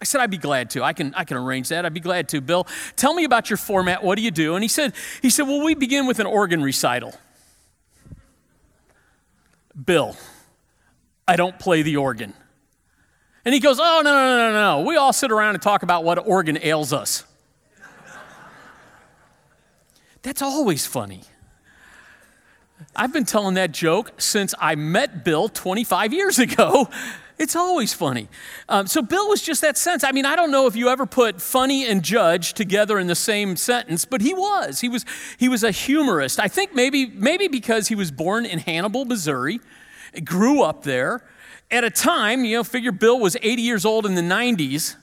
I 0.00 0.04
said, 0.04 0.20
I'd 0.20 0.30
be 0.30 0.38
glad 0.38 0.70
to. 0.70 0.84
I 0.84 0.92
can, 0.92 1.14
I 1.14 1.24
can 1.24 1.38
arrange 1.38 1.70
that. 1.70 1.86
I'd 1.86 1.94
be 1.94 2.00
glad 2.00 2.28
to. 2.28 2.40
Bill, 2.40 2.66
tell 2.94 3.14
me 3.14 3.24
about 3.24 3.48
your 3.48 3.56
format. 3.56 4.04
What 4.04 4.16
do 4.16 4.22
you 4.22 4.30
do? 4.30 4.54
And 4.54 4.62
he 4.62 4.68
said, 4.68 4.92
he 5.22 5.30
said, 5.30 5.44
well, 5.44 5.64
we 5.64 5.74
begin 5.74 6.06
with 6.06 6.18
an 6.18 6.26
organ 6.26 6.62
recital. 6.62 7.14
Bill, 9.82 10.16
I 11.26 11.36
don't 11.36 11.58
play 11.58 11.82
the 11.82 11.96
organ. 11.96 12.34
And 13.44 13.52
he 13.52 13.60
goes, 13.60 13.78
Oh, 13.80 14.00
no, 14.04 14.10
no, 14.10 14.36
no, 14.36 14.52
no, 14.52 14.80
no. 14.80 14.86
We 14.86 14.96
all 14.96 15.12
sit 15.12 15.30
around 15.30 15.54
and 15.54 15.62
talk 15.62 15.82
about 15.82 16.04
what 16.04 16.26
organ 16.26 16.58
ails 16.62 16.92
us. 16.92 17.24
That's 20.22 20.40
always 20.40 20.86
funny. 20.86 21.22
I've 22.96 23.12
been 23.12 23.24
telling 23.24 23.54
that 23.54 23.72
joke 23.72 24.12
since 24.18 24.54
I 24.58 24.74
met 24.74 25.24
Bill 25.24 25.48
25 25.48 26.12
years 26.12 26.38
ago. 26.38 26.88
It's 27.36 27.56
always 27.56 27.92
funny. 27.92 28.28
Um, 28.68 28.86
so 28.86 29.02
Bill 29.02 29.28
was 29.28 29.42
just 29.42 29.60
that 29.62 29.76
sense. 29.76 30.04
I 30.04 30.12
mean, 30.12 30.24
I 30.24 30.36
don't 30.36 30.52
know 30.52 30.66
if 30.66 30.76
you 30.76 30.88
ever 30.88 31.04
put 31.04 31.42
funny 31.42 31.84
and 31.86 32.02
judge 32.02 32.54
together 32.54 32.98
in 32.98 33.08
the 33.08 33.16
same 33.16 33.56
sentence, 33.56 34.04
but 34.04 34.20
he 34.20 34.32
was. 34.32 34.80
He 34.80 34.88
was. 34.88 35.04
He 35.36 35.48
was 35.48 35.64
a 35.64 35.72
humorist. 35.72 36.38
I 36.38 36.46
think 36.46 36.74
maybe 36.74 37.06
maybe 37.06 37.48
because 37.48 37.88
he 37.88 37.96
was 37.96 38.12
born 38.12 38.46
in 38.46 38.60
Hannibal, 38.60 39.04
Missouri, 39.04 39.60
grew 40.24 40.62
up 40.62 40.84
there 40.84 41.24
at 41.72 41.82
a 41.82 41.90
time. 41.90 42.44
You 42.44 42.58
know, 42.58 42.64
figure 42.64 42.92
Bill 42.92 43.18
was 43.18 43.36
80 43.42 43.62
years 43.62 43.84
old 43.84 44.06
in 44.06 44.14
the 44.14 44.22
90s, 44.22 44.96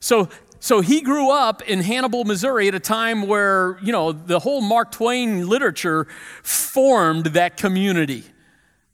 so. 0.00 0.28
So 0.60 0.80
he 0.80 1.02
grew 1.02 1.30
up 1.30 1.62
in 1.62 1.82
Hannibal, 1.82 2.24
Missouri 2.24 2.66
at 2.66 2.74
a 2.74 2.80
time 2.80 3.28
where, 3.28 3.78
you 3.80 3.92
know, 3.92 4.10
the 4.10 4.40
whole 4.40 4.60
Mark 4.60 4.90
Twain 4.90 5.48
literature 5.48 6.08
formed 6.42 7.26
that 7.26 7.56
community. 7.56 8.24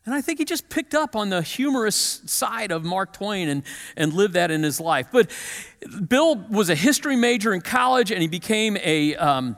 And 0.07 0.15
I 0.15 0.21
think 0.21 0.39
he 0.39 0.45
just 0.45 0.69
picked 0.69 0.95
up 0.95 1.17
on 1.17 1.31
the 1.31 1.41
humorous 1.41 1.97
side 2.27 2.71
of 2.71 2.85
Mark 2.85 3.15
Twain 3.15 3.49
and, 3.49 3.63
and 3.97 4.13
lived 4.13 4.35
that 4.35 4.51
in 4.51 4.63
his 4.63 4.79
life. 4.79 5.09
But 5.11 5.31
Bill 6.09 6.37
was 6.37 6.69
a 6.69 6.75
history 6.75 7.17
major 7.17 7.55
in 7.55 7.63
college 7.63 8.11
and 8.11 8.21
he 8.21 8.29
became 8.29 8.77
a, 8.83 9.17
um, 9.17 9.57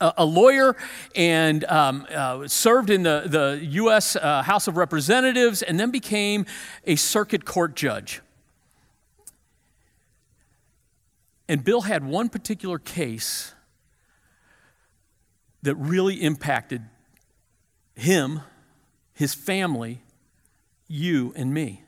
a 0.00 0.24
lawyer 0.24 0.74
and 1.14 1.64
um, 1.64 2.06
uh, 2.10 2.48
served 2.48 2.88
in 2.88 3.02
the, 3.02 3.24
the 3.26 3.60
U.S. 3.72 4.16
Uh, 4.16 4.42
House 4.42 4.68
of 4.68 4.78
Representatives 4.78 5.60
and 5.60 5.78
then 5.78 5.90
became 5.90 6.46
a 6.86 6.96
circuit 6.96 7.44
court 7.44 7.76
judge. 7.76 8.22
And 11.46 11.62
Bill 11.62 11.82
had 11.82 12.04
one 12.04 12.30
particular 12.30 12.78
case 12.78 13.54
that 15.62 15.74
really 15.74 16.22
impacted 16.22 16.82
him 17.94 18.40
his 19.18 19.34
family, 19.34 20.00
you, 20.86 21.32
and 21.34 21.52
me. 21.52 21.82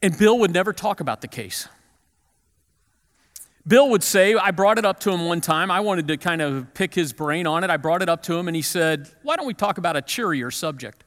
And 0.00 0.16
Bill 0.16 0.38
would 0.38 0.52
never 0.52 0.72
talk 0.72 1.00
about 1.00 1.20
the 1.20 1.26
case. 1.26 1.66
Bill 3.66 3.90
would 3.90 4.04
say, 4.04 4.36
I 4.36 4.52
brought 4.52 4.78
it 4.78 4.84
up 4.84 5.00
to 5.00 5.10
him 5.10 5.26
one 5.26 5.40
time. 5.40 5.68
I 5.68 5.80
wanted 5.80 6.06
to 6.08 6.16
kind 6.16 6.40
of 6.40 6.72
pick 6.74 6.94
his 6.94 7.12
brain 7.12 7.48
on 7.48 7.64
it. 7.64 7.70
I 7.70 7.76
brought 7.76 8.02
it 8.02 8.08
up 8.08 8.22
to 8.24 8.38
him, 8.38 8.46
and 8.46 8.54
he 8.54 8.62
said, 8.62 9.10
Why 9.24 9.34
don't 9.34 9.46
we 9.46 9.52
talk 9.52 9.78
about 9.78 9.96
a 9.96 10.00
cheerier 10.00 10.52
subject? 10.52 11.02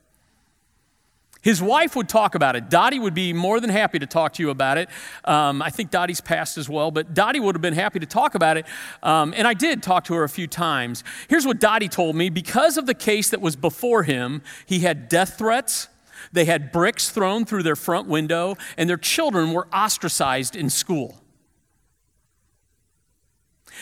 His 1.44 1.62
wife 1.62 1.96
would 1.98 2.08
talk 2.08 2.36
about 2.36 2.56
it. 2.56 2.70
Dottie 2.70 3.00
would 3.00 3.14
be 3.14 3.34
more 3.34 3.60
than 3.60 3.70
happy 3.70 4.00
to 4.00 4.08
talk 4.08 4.32
to 4.34 4.44
you 4.44 4.50
about 4.50 4.78
it. 4.78 4.90
Um, 5.26 5.62
I 5.62 5.70
think 5.70 5.92
Dottie's 5.92 6.22
passed 6.22 6.58
as 6.58 6.70
well, 6.70 6.90
but 6.90 7.14
Dottie 7.14 7.42
would 7.42 7.54
have 7.54 7.62
been 7.62 7.74
happy 7.74 8.00
to 8.00 8.06
talk 8.06 8.34
about 8.34 8.56
it. 8.56 8.66
Um, 9.04 9.34
and 9.36 9.46
I 9.46 9.54
did 9.54 9.84
talk 9.84 10.06
to 10.06 10.14
her 10.14 10.24
a 10.24 10.30
few 10.30 10.48
times. 10.48 11.04
Here's 11.28 11.46
what 11.46 11.60
Dottie 11.60 11.90
told 11.90 12.16
me 12.16 12.30
because 12.30 12.78
of 12.78 12.86
the 12.86 12.94
case 12.94 13.30
that 13.30 13.42
was 13.42 13.58
before 13.58 14.04
him, 14.04 14.42
he 14.66 14.80
had 14.80 15.10
death 15.10 15.38
threats. 15.38 15.90
They 16.32 16.46
had 16.46 16.72
bricks 16.72 17.10
thrown 17.10 17.44
through 17.44 17.64
their 17.64 17.76
front 17.76 18.08
window, 18.08 18.56
and 18.78 18.90
their 18.90 18.98
children 18.98 19.52
were 19.52 19.68
ostracized 19.68 20.56
in 20.56 20.70
school. 20.70 21.22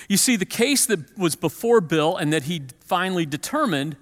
You 0.10 0.18
see, 0.18 0.36
the 0.36 0.46
case 0.46 0.88
that 0.88 1.15
was 1.15 1.36
before 1.36 1.80
Bill 1.80 2.18
and 2.18 2.34
that 2.34 2.44
he 2.44 2.63
finally 2.80 3.27
determined 3.27 3.98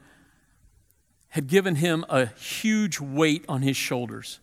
had 1.30 1.48
given 1.48 1.76
him 1.76 2.06
a 2.10 2.28
huge 2.28 3.00
weight 3.00 3.46
on 3.48 3.62
his 3.62 3.78
shoulders. 3.78 4.40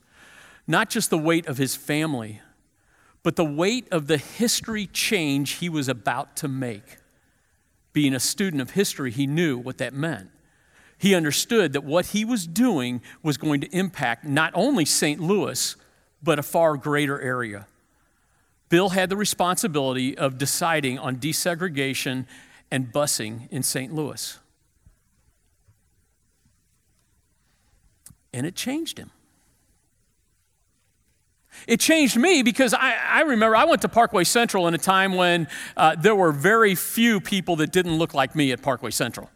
not 0.67 0.91
just 0.91 1.11
the 1.11 1.19
weight 1.19 1.47
of 1.47 1.59
his 1.59 1.77
family, 1.77 2.41
but 3.23 3.37
the 3.37 3.45
weight 3.45 3.87
of 3.93 4.07
the 4.07 4.19
history 4.19 4.87
change 4.87 5.53
he 5.53 5.69
was 5.69 5.89
about 5.89 6.37
to 6.37 6.49
make. 6.49 6.99
Being 7.93 8.15
a 8.15 8.21
student 8.21 8.61
of 8.61 8.71
history, 8.71 9.11
he 9.11 9.27
knew 9.27 9.57
what 9.59 9.79
that 9.79 9.95
meant. 9.95 10.31
He 10.99 11.15
understood 11.15 11.73
that 11.73 11.85
what 11.85 12.07
he 12.07 12.25
was 12.25 12.47
doing 12.47 13.01
was 13.23 13.37
going 13.37 13.61
to 13.61 13.77
impact 13.77 14.25
not 14.25 14.53
only 14.55 14.85
St. 14.85 15.21
Louis, 15.21 15.77
but 16.23 16.39
a 16.39 16.43
far 16.43 16.77
greater 16.77 17.21
area. 17.21 17.67
Bill 18.69 18.89
had 18.91 19.11
the 19.11 19.17
responsibility 19.17 20.17
of 20.17 20.39
deciding 20.39 20.99
on 20.99 21.17
desegregation 21.17 22.27
and 22.71 22.93
busing 22.93 23.49
in 23.51 23.63
St. 23.63 23.95
Louis. 23.95 24.39
And 28.37 28.45
it 28.45 28.55
changed 28.55 28.99
him. 28.99 29.11
It 31.67 31.81
changed 31.81 32.19
me 32.19 32.43
because 32.43 32.75
I, 32.75 32.93
I, 32.93 33.21
remember 33.23 33.57
I 33.57 33.65
went 33.65 33.81
to 33.81 33.89
Parkway 33.89 34.25
Central 34.25 34.69
in 34.69 34.75
a 34.75 34.79
time 34.79 35.15
when 35.15 35.49
uh, 35.75 35.97
there 35.99 36.15
were 36.15 36.33
very 36.33 36.75
few 36.75 37.19
people 37.19 37.57
that 37.57 37.73
didn't 37.73 37.97
look 37.97 38.13
like 38.13 38.35
me 38.35 38.53
at 38.53 38.61
Parkway 38.61 38.91
Central. 38.91 39.31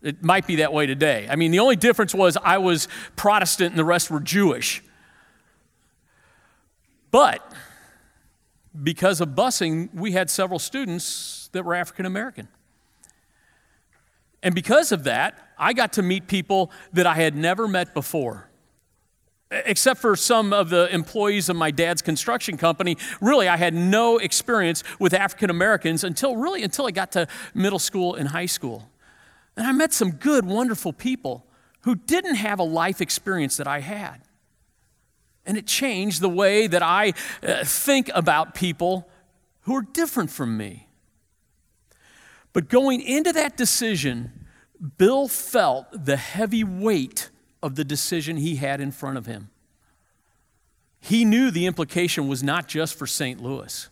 It 0.00 0.22
might 0.22 0.46
be 0.46 0.56
that 0.56 0.72
way 0.72 0.86
today. 0.86 1.26
I 1.28 1.34
mean, 1.34 1.50
the 1.50 1.58
only 1.58 1.74
difference 1.74 2.14
was 2.14 2.36
I 2.36 2.58
was 2.58 2.86
Protestant 3.16 3.70
and 3.70 3.78
the 3.80 3.84
rest 3.84 4.12
were 4.12 4.20
Jewish. 4.20 4.80
But 7.10 7.52
because 8.80 9.20
of 9.20 9.30
busing, 9.30 9.92
we 9.92 10.12
had 10.12 10.30
several 10.30 10.60
students 10.60 11.48
that 11.50 11.64
were 11.64 11.74
African 11.74 12.06
American. 12.06 12.46
And 14.44 14.54
because 14.54 14.92
of 14.92 15.04
that, 15.04 15.38
I 15.58 15.72
got 15.72 15.94
to 15.94 16.02
meet 16.02 16.28
people 16.28 16.70
that 16.92 17.06
I 17.06 17.14
had 17.14 17.34
never 17.34 17.66
met 17.66 17.94
before. 17.94 18.50
Except 19.50 20.00
for 20.00 20.16
some 20.16 20.52
of 20.52 20.68
the 20.68 20.92
employees 20.94 21.48
of 21.48 21.56
my 21.56 21.70
dad's 21.70 22.02
construction 22.02 22.56
company, 22.56 22.98
really, 23.20 23.48
I 23.48 23.56
had 23.56 23.72
no 23.72 24.18
experience 24.18 24.84
with 24.98 25.14
African 25.14 25.48
Americans 25.48 26.04
until 26.04 26.36
really 26.36 26.62
until 26.62 26.86
I 26.86 26.90
got 26.90 27.12
to 27.12 27.26
middle 27.54 27.78
school 27.78 28.14
and 28.14 28.28
high 28.28 28.46
school. 28.46 28.90
And 29.56 29.66
I 29.66 29.72
met 29.72 29.92
some 29.92 30.10
good, 30.10 30.44
wonderful 30.44 30.92
people 30.92 31.46
who 31.82 31.94
didn't 31.94 32.34
have 32.34 32.58
a 32.58 32.64
life 32.64 33.00
experience 33.00 33.56
that 33.56 33.66
I 33.66 33.80
had. 33.80 34.20
And 35.46 35.56
it 35.56 35.66
changed 35.66 36.20
the 36.20 36.28
way 36.28 36.66
that 36.66 36.82
I 36.82 37.12
uh, 37.42 37.64
think 37.64 38.10
about 38.14 38.54
people 38.54 39.08
who 39.62 39.76
are 39.76 39.82
different 39.82 40.30
from 40.30 40.56
me. 40.56 40.83
But 42.54 42.70
going 42.70 43.02
into 43.02 43.32
that 43.34 43.58
decision, 43.58 44.46
Bill 44.96 45.28
felt 45.28 45.86
the 45.92 46.16
heavy 46.16 46.64
weight 46.64 47.28
of 47.62 47.74
the 47.74 47.84
decision 47.84 48.38
he 48.38 48.56
had 48.56 48.80
in 48.80 48.92
front 48.92 49.18
of 49.18 49.26
him. 49.26 49.50
He 51.00 51.26
knew 51.26 51.50
the 51.50 51.66
implication 51.66 52.28
was 52.28 52.42
not 52.42 52.68
just 52.68 52.94
for 52.94 53.06
St. 53.06 53.42
Louis, 53.42 53.90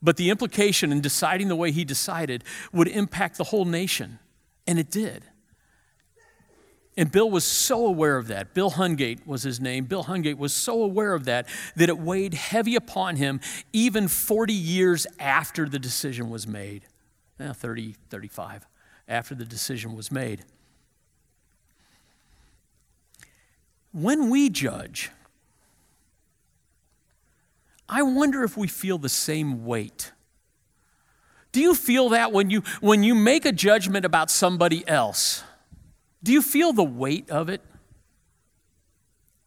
but 0.00 0.16
the 0.16 0.30
implication 0.30 0.92
in 0.92 1.00
deciding 1.02 1.48
the 1.48 1.56
way 1.56 1.72
he 1.72 1.84
decided 1.84 2.44
would 2.72 2.88
impact 2.88 3.36
the 3.36 3.44
whole 3.44 3.64
nation. 3.64 4.18
And 4.66 4.78
it 4.78 4.90
did. 4.90 5.24
And 6.96 7.10
Bill 7.10 7.28
was 7.28 7.44
so 7.44 7.86
aware 7.86 8.16
of 8.16 8.28
that. 8.28 8.54
Bill 8.54 8.70
Hungate 8.70 9.26
was 9.26 9.42
his 9.42 9.60
name. 9.60 9.86
Bill 9.86 10.04
Hungate 10.04 10.38
was 10.38 10.54
so 10.54 10.82
aware 10.82 11.12
of 11.12 11.24
that 11.24 11.48
that 11.74 11.88
it 11.88 11.98
weighed 11.98 12.34
heavy 12.34 12.76
upon 12.76 13.16
him 13.16 13.40
even 13.72 14.06
40 14.06 14.52
years 14.52 15.06
after 15.18 15.68
the 15.68 15.80
decision 15.80 16.30
was 16.30 16.46
made. 16.46 16.84
Eh, 17.40 17.52
30, 17.52 17.96
35, 18.10 18.66
after 19.08 19.34
the 19.34 19.44
decision 19.44 19.96
was 19.96 20.12
made. 20.12 20.44
When 23.92 24.30
we 24.30 24.50
judge, 24.50 25.10
I 27.88 28.02
wonder 28.02 28.44
if 28.44 28.56
we 28.56 28.66
feel 28.66 28.98
the 28.98 29.08
same 29.08 29.64
weight. 29.64 30.12
Do 31.52 31.60
you 31.60 31.74
feel 31.74 32.08
that 32.10 32.32
when 32.32 32.50
you, 32.50 32.62
when 32.80 33.02
you 33.02 33.14
make 33.14 33.44
a 33.44 33.52
judgment 33.52 34.04
about 34.04 34.30
somebody 34.30 34.86
else? 34.88 35.44
Do 36.22 36.32
you 36.32 36.42
feel 36.42 36.72
the 36.72 36.84
weight 36.84 37.30
of 37.30 37.48
it? 37.48 37.60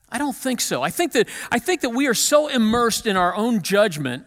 I 0.10 0.18
don't 0.18 0.36
think 0.36 0.62
so. 0.62 0.82
I 0.82 0.90
think 0.90 1.12
that, 1.14 1.28
I 1.52 1.60
think 1.60 1.82
that 1.82 1.90
we 1.90 2.08
are 2.08 2.14
so 2.14 2.48
immersed 2.48 3.06
in 3.06 3.18
our 3.18 3.36
own 3.36 3.62
judgment, 3.62 4.26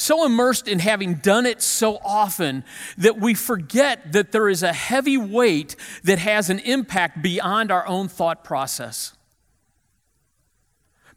so 0.00 0.24
immersed 0.24 0.66
in 0.66 0.78
having 0.78 1.16
done 1.16 1.44
it 1.44 1.60
so 1.60 1.98
often, 2.04 2.64
that 2.96 3.20
we 3.20 3.34
forget 3.34 4.12
that 4.12 4.32
there 4.32 4.48
is 4.48 4.62
a 4.62 4.72
heavy 4.72 5.18
weight 5.18 5.76
that 6.04 6.18
has 6.18 6.48
an 6.48 6.58
impact 6.60 7.22
beyond 7.22 7.70
our 7.70 7.86
own 7.86 8.08
thought 8.08 8.42
process. 8.42 9.14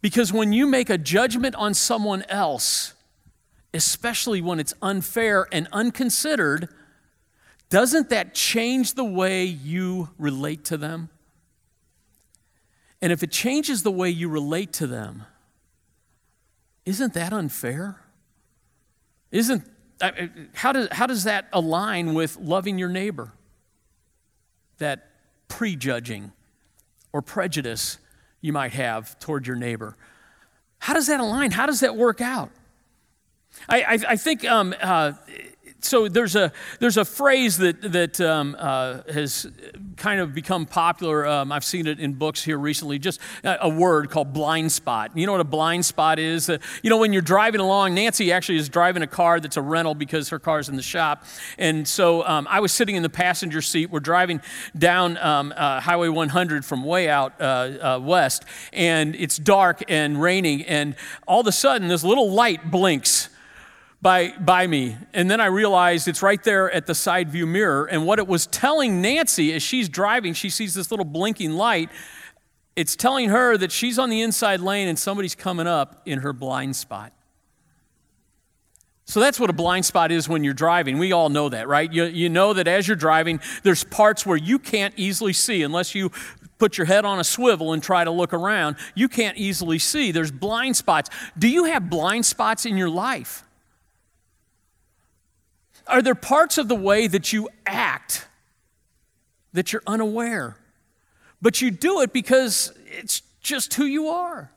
Because 0.01 0.33
when 0.33 0.51
you 0.51 0.67
make 0.67 0.89
a 0.89 0.97
judgment 0.97 1.55
on 1.55 1.73
someone 1.73 2.23
else, 2.27 2.93
especially 3.73 4.41
when 4.41 4.59
it's 4.59 4.73
unfair 4.81 5.47
and 5.51 5.69
unconsidered, 5.71 6.67
doesn't 7.69 8.09
that 8.09 8.35
change 8.35 8.95
the 8.95 9.05
way 9.05 9.45
you 9.45 10.09
relate 10.17 10.65
to 10.65 10.77
them? 10.77 11.09
And 13.01 13.13
if 13.13 13.23
it 13.23 13.31
changes 13.31 13.83
the 13.83 13.91
way 13.91 14.09
you 14.09 14.27
relate 14.27 14.73
to 14.73 14.87
them, 14.87 15.23
isn't 16.85 17.13
that 17.13 17.31
unfair? 17.31 18.02
Isn't 19.33 19.67
how 20.53 20.71
does, 20.71 20.87
how 20.91 21.07
does 21.07 21.23
that 21.23 21.47
align 21.51 22.13
with 22.13 22.37
loving 22.37 22.77
your 22.77 22.89
neighbor? 22.89 23.33
That 24.77 25.09
prejudging 25.47 26.31
or 27.11 27.21
prejudice 27.21 27.97
you 28.41 28.53
might 28.53 28.73
have 28.73 29.17
toward 29.19 29.47
your 29.47 29.55
neighbor. 29.55 29.97
How 30.79 30.93
does 30.93 31.07
that 31.07 31.19
align? 31.19 31.51
How 31.51 31.65
does 31.65 31.79
that 31.79 31.95
work 31.95 32.21
out? 32.21 32.51
I, 33.67 33.81
I, 33.81 33.99
I 34.09 34.15
think 34.17 34.45
um, 34.45 34.75
uh, 34.81 35.13
so 35.85 36.07
there's 36.07 36.35
a 36.35 36.51
there's 36.79 36.97
a 36.97 37.05
phrase 37.05 37.57
that 37.57 37.81
that 37.91 38.21
um, 38.21 38.55
uh, 38.57 39.01
has 39.11 39.47
kind 39.97 40.19
of 40.19 40.33
become 40.33 40.65
popular. 40.65 41.25
Um, 41.27 41.51
I've 41.51 41.63
seen 41.63 41.87
it 41.87 41.99
in 41.99 42.13
books 42.13 42.43
here 42.43 42.57
recently. 42.57 42.99
Just 42.99 43.19
a, 43.43 43.69
word 43.69 44.09
called 44.09 44.33
blind 44.33 44.71
spot. 44.71 45.11
You 45.15 45.25
know 45.25 45.31
what 45.31 45.41
a 45.41 45.45
blind 45.45 45.85
spot 45.85 46.19
is? 46.19 46.49
Uh, 46.49 46.59
you 46.83 46.89
know 46.89 46.97
when 46.97 47.11
you're 47.11 47.21
driving 47.21 47.61
along. 47.61 47.95
Nancy 47.95 48.31
actually 48.31 48.57
is 48.57 48.69
driving 48.69 49.01
a 49.01 49.07
car 49.07 49.39
that's 49.39 49.57
a 49.57 49.61
rental 49.61 49.95
because 49.95 50.29
her 50.29 50.39
car's 50.39 50.69
in 50.69 50.75
the 50.75 50.81
shop, 50.81 51.25
and 51.57 51.87
so 51.87 52.25
um, 52.25 52.47
I 52.49 52.59
was 52.59 52.71
sitting 52.71 52.95
in 52.95 53.03
the 53.03 53.09
passenger 53.09 53.61
seat. 53.61 53.89
We're 53.89 53.99
driving 53.99 54.41
down 54.77 55.17
um, 55.17 55.53
uh, 55.55 55.79
Highway 55.79 56.09
100 56.09 56.65
from 56.65 56.83
way 56.83 57.09
out 57.09 57.33
uh, 57.39 57.43
uh, 57.43 57.99
west, 58.01 58.45
and 58.71 59.15
it's 59.15 59.37
dark 59.37 59.83
and 59.87 60.21
raining, 60.21 60.63
and 60.63 60.95
all 61.27 61.41
of 61.41 61.47
a 61.47 61.51
sudden 61.51 61.87
this 61.87 62.03
little 62.03 62.31
light 62.31 62.69
blinks 62.71 63.22
by, 64.03 64.33
by 64.37 64.67
me. 64.67 64.97
And 65.13 65.31
then 65.31 65.39
I 65.39 65.45
realized 65.45 66.09
it's 66.09 66.21
right 66.21 66.43
there 66.43 66.69
at 66.69 66.85
the 66.85 66.93
side 66.93 67.29
view 67.29 67.47
mirror. 67.47 67.85
And 67.85 68.05
what 68.05 68.19
it 68.19 68.27
was 68.27 68.45
telling 68.47 69.01
Nancy 69.01 69.53
as 69.53 69.63
she's 69.63 69.87
driving, 69.87 70.33
she 70.33 70.49
sees 70.49 70.73
this 70.73 70.91
little 70.91 71.05
blinking 71.05 71.53
light. 71.53 71.89
It's 72.75 72.97
telling 72.97 73.29
her 73.29 73.55
that 73.57 73.71
she's 73.71 73.97
on 73.97 74.09
the 74.09 74.21
inside 74.21 74.59
lane 74.59 74.89
and 74.89 74.99
somebody's 74.99 75.35
coming 75.35 75.67
up 75.67 76.01
in 76.05 76.19
her 76.19 76.33
blind 76.33 76.75
spot. 76.75 77.13
So 79.05 79.21
that's 79.21 79.39
what 79.39 79.49
a 79.49 79.53
blind 79.53 79.85
spot 79.85 80.11
is 80.11 80.27
when 80.27 80.43
you're 80.43 80.53
driving. 80.53 80.97
We 80.97 81.13
all 81.13 81.29
know 81.29 81.47
that, 81.49 81.69
right? 81.69 81.91
You, 81.91 82.03
you 82.03 82.27
know 82.27 82.51
that 82.53 82.67
as 82.67 82.87
you're 82.87 82.97
driving, 82.97 83.39
there's 83.63 83.85
parts 83.85 84.25
where 84.25 84.37
you 84.37 84.59
can't 84.59 84.93
easily 84.97 85.33
see 85.33 85.63
unless 85.63 85.95
you 85.95 86.11
put 86.57 86.77
your 86.77 86.87
head 86.87 87.05
on 87.05 87.19
a 87.19 87.23
swivel 87.23 87.71
and 87.71 87.81
try 87.81 88.03
to 88.03 88.11
look 88.11 88.33
around. 88.33 88.75
You 88.95 89.07
can't 89.07 89.37
easily 89.37 89.79
see. 89.79 90.11
There's 90.11 90.31
blind 90.31 90.75
spots. 90.75 91.09
Do 91.37 91.47
you 91.47 91.65
have 91.65 91.89
blind 91.89 92.25
spots 92.25 92.65
in 92.65 92.75
your 92.75 92.89
life? 92.89 93.42
Are 95.87 96.01
there 96.01 96.15
parts 96.15 96.57
of 96.57 96.67
the 96.67 96.75
way 96.75 97.07
that 97.07 97.33
you 97.33 97.49
act 97.65 98.27
that 99.51 99.73
you're 99.73 99.83
unaware? 99.85 100.57
But 101.41 101.61
you 101.61 101.71
do 101.71 102.01
it 102.01 102.13
because 102.13 102.73
it's 102.85 103.21
just 103.41 103.73
who 103.73 103.85
you 103.85 104.07
are. 104.07 104.49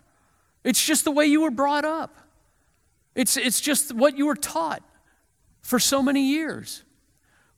It's 0.62 0.84
just 0.84 1.04
the 1.04 1.10
way 1.10 1.26
you 1.26 1.40
were 1.40 1.50
brought 1.50 1.84
up. 1.84 2.16
It's, 3.14 3.36
it's 3.36 3.60
just 3.60 3.92
what 3.92 4.16
you 4.16 4.26
were 4.26 4.36
taught 4.36 4.82
for 5.62 5.78
so 5.78 6.02
many 6.02 6.28
years. 6.28 6.84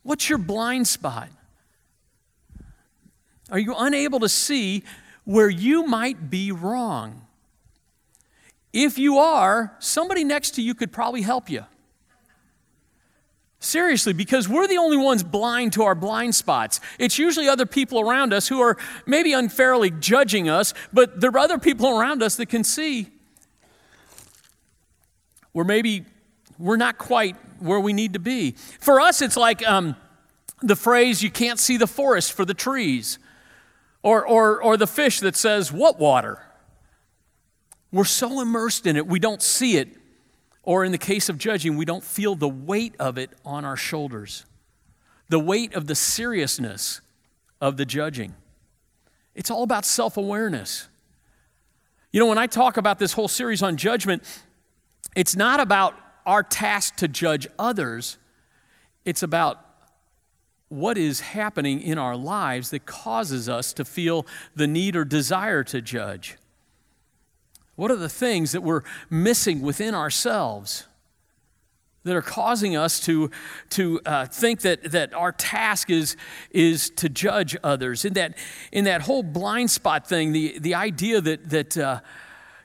What's 0.02 0.28
your 0.28 0.38
blind 0.38 0.88
spot? 0.88 1.28
Are 3.50 3.58
you 3.58 3.74
unable 3.76 4.20
to 4.20 4.28
see 4.28 4.82
where 5.24 5.50
you 5.50 5.86
might 5.86 6.30
be 6.30 6.52
wrong? 6.52 7.26
If 8.72 8.98
you 8.98 9.18
are, 9.18 9.74
somebody 9.78 10.24
next 10.24 10.52
to 10.52 10.62
you 10.62 10.74
could 10.74 10.92
probably 10.92 11.22
help 11.22 11.50
you. 11.50 11.64
Seriously, 13.60 14.12
because 14.12 14.48
we're 14.48 14.68
the 14.68 14.76
only 14.76 14.96
ones 14.96 15.24
blind 15.24 15.72
to 15.72 15.82
our 15.82 15.96
blind 15.96 16.34
spots. 16.34 16.80
It's 16.98 17.18
usually 17.18 17.48
other 17.48 17.66
people 17.66 18.00
around 18.00 18.32
us 18.32 18.46
who 18.46 18.60
are 18.60 18.76
maybe 19.04 19.32
unfairly 19.32 19.90
judging 19.90 20.48
us, 20.48 20.74
but 20.92 21.20
there 21.20 21.30
are 21.30 21.38
other 21.38 21.58
people 21.58 21.98
around 21.98 22.22
us 22.22 22.36
that 22.36 22.46
can 22.46 22.62
see 22.62 23.08
where 25.52 25.64
maybe 25.64 26.04
we're 26.56 26.76
not 26.76 26.98
quite 26.98 27.36
where 27.58 27.80
we 27.80 27.92
need 27.92 28.12
to 28.12 28.20
be. 28.20 28.52
For 28.78 29.00
us, 29.00 29.20
it's 29.22 29.36
like 29.36 29.66
um, 29.66 29.96
the 30.62 30.76
phrase, 30.76 31.22
you 31.22 31.30
can't 31.30 31.58
see 31.58 31.76
the 31.76 31.88
forest 31.88 32.32
for 32.32 32.44
the 32.44 32.54
trees, 32.54 33.18
or, 34.04 34.24
or, 34.24 34.62
or 34.62 34.76
the 34.76 34.86
fish 34.86 35.18
that 35.20 35.34
says, 35.34 35.72
What 35.72 35.98
water? 35.98 36.44
We're 37.90 38.04
so 38.04 38.40
immersed 38.40 38.86
in 38.86 38.96
it, 38.96 39.08
we 39.08 39.18
don't 39.18 39.42
see 39.42 39.78
it. 39.78 39.97
Or 40.68 40.84
in 40.84 40.92
the 40.92 40.98
case 40.98 41.30
of 41.30 41.38
judging, 41.38 41.78
we 41.78 41.86
don't 41.86 42.04
feel 42.04 42.34
the 42.34 42.46
weight 42.46 42.94
of 42.98 43.16
it 43.16 43.30
on 43.42 43.64
our 43.64 43.74
shoulders, 43.74 44.44
the 45.30 45.38
weight 45.38 45.72
of 45.72 45.86
the 45.86 45.94
seriousness 45.94 47.00
of 47.58 47.78
the 47.78 47.86
judging. 47.86 48.34
It's 49.34 49.50
all 49.50 49.62
about 49.62 49.86
self 49.86 50.18
awareness. 50.18 50.88
You 52.12 52.20
know, 52.20 52.26
when 52.26 52.36
I 52.36 52.46
talk 52.46 52.76
about 52.76 52.98
this 52.98 53.14
whole 53.14 53.28
series 53.28 53.62
on 53.62 53.78
judgment, 53.78 54.22
it's 55.16 55.34
not 55.34 55.58
about 55.58 55.94
our 56.26 56.42
task 56.42 56.96
to 56.96 57.08
judge 57.08 57.46
others, 57.58 58.18
it's 59.06 59.22
about 59.22 59.64
what 60.68 60.98
is 60.98 61.20
happening 61.20 61.80
in 61.80 61.96
our 61.96 62.14
lives 62.14 62.68
that 62.72 62.84
causes 62.84 63.48
us 63.48 63.72
to 63.72 63.86
feel 63.86 64.26
the 64.54 64.66
need 64.66 64.96
or 64.96 65.06
desire 65.06 65.64
to 65.64 65.80
judge. 65.80 66.36
What 67.78 67.92
are 67.92 67.96
the 67.96 68.08
things 68.08 68.50
that 68.50 68.64
we're 68.64 68.82
missing 69.08 69.60
within 69.60 69.94
ourselves 69.94 70.88
that 72.02 72.16
are 72.16 72.22
causing 72.22 72.76
us 72.76 72.98
to, 73.02 73.30
to 73.70 74.00
uh, 74.04 74.26
think 74.26 74.62
that, 74.62 74.90
that 74.90 75.14
our 75.14 75.30
task 75.30 75.88
is, 75.88 76.16
is 76.50 76.90
to 76.96 77.08
judge 77.08 77.56
others? 77.62 78.04
In 78.04 78.14
that, 78.14 78.36
in 78.72 78.82
that 78.86 79.02
whole 79.02 79.22
blind 79.22 79.70
spot 79.70 80.08
thing, 80.08 80.32
the, 80.32 80.58
the 80.58 80.74
idea 80.74 81.20
that, 81.20 81.50
that, 81.50 81.78
uh, 81.78 82.00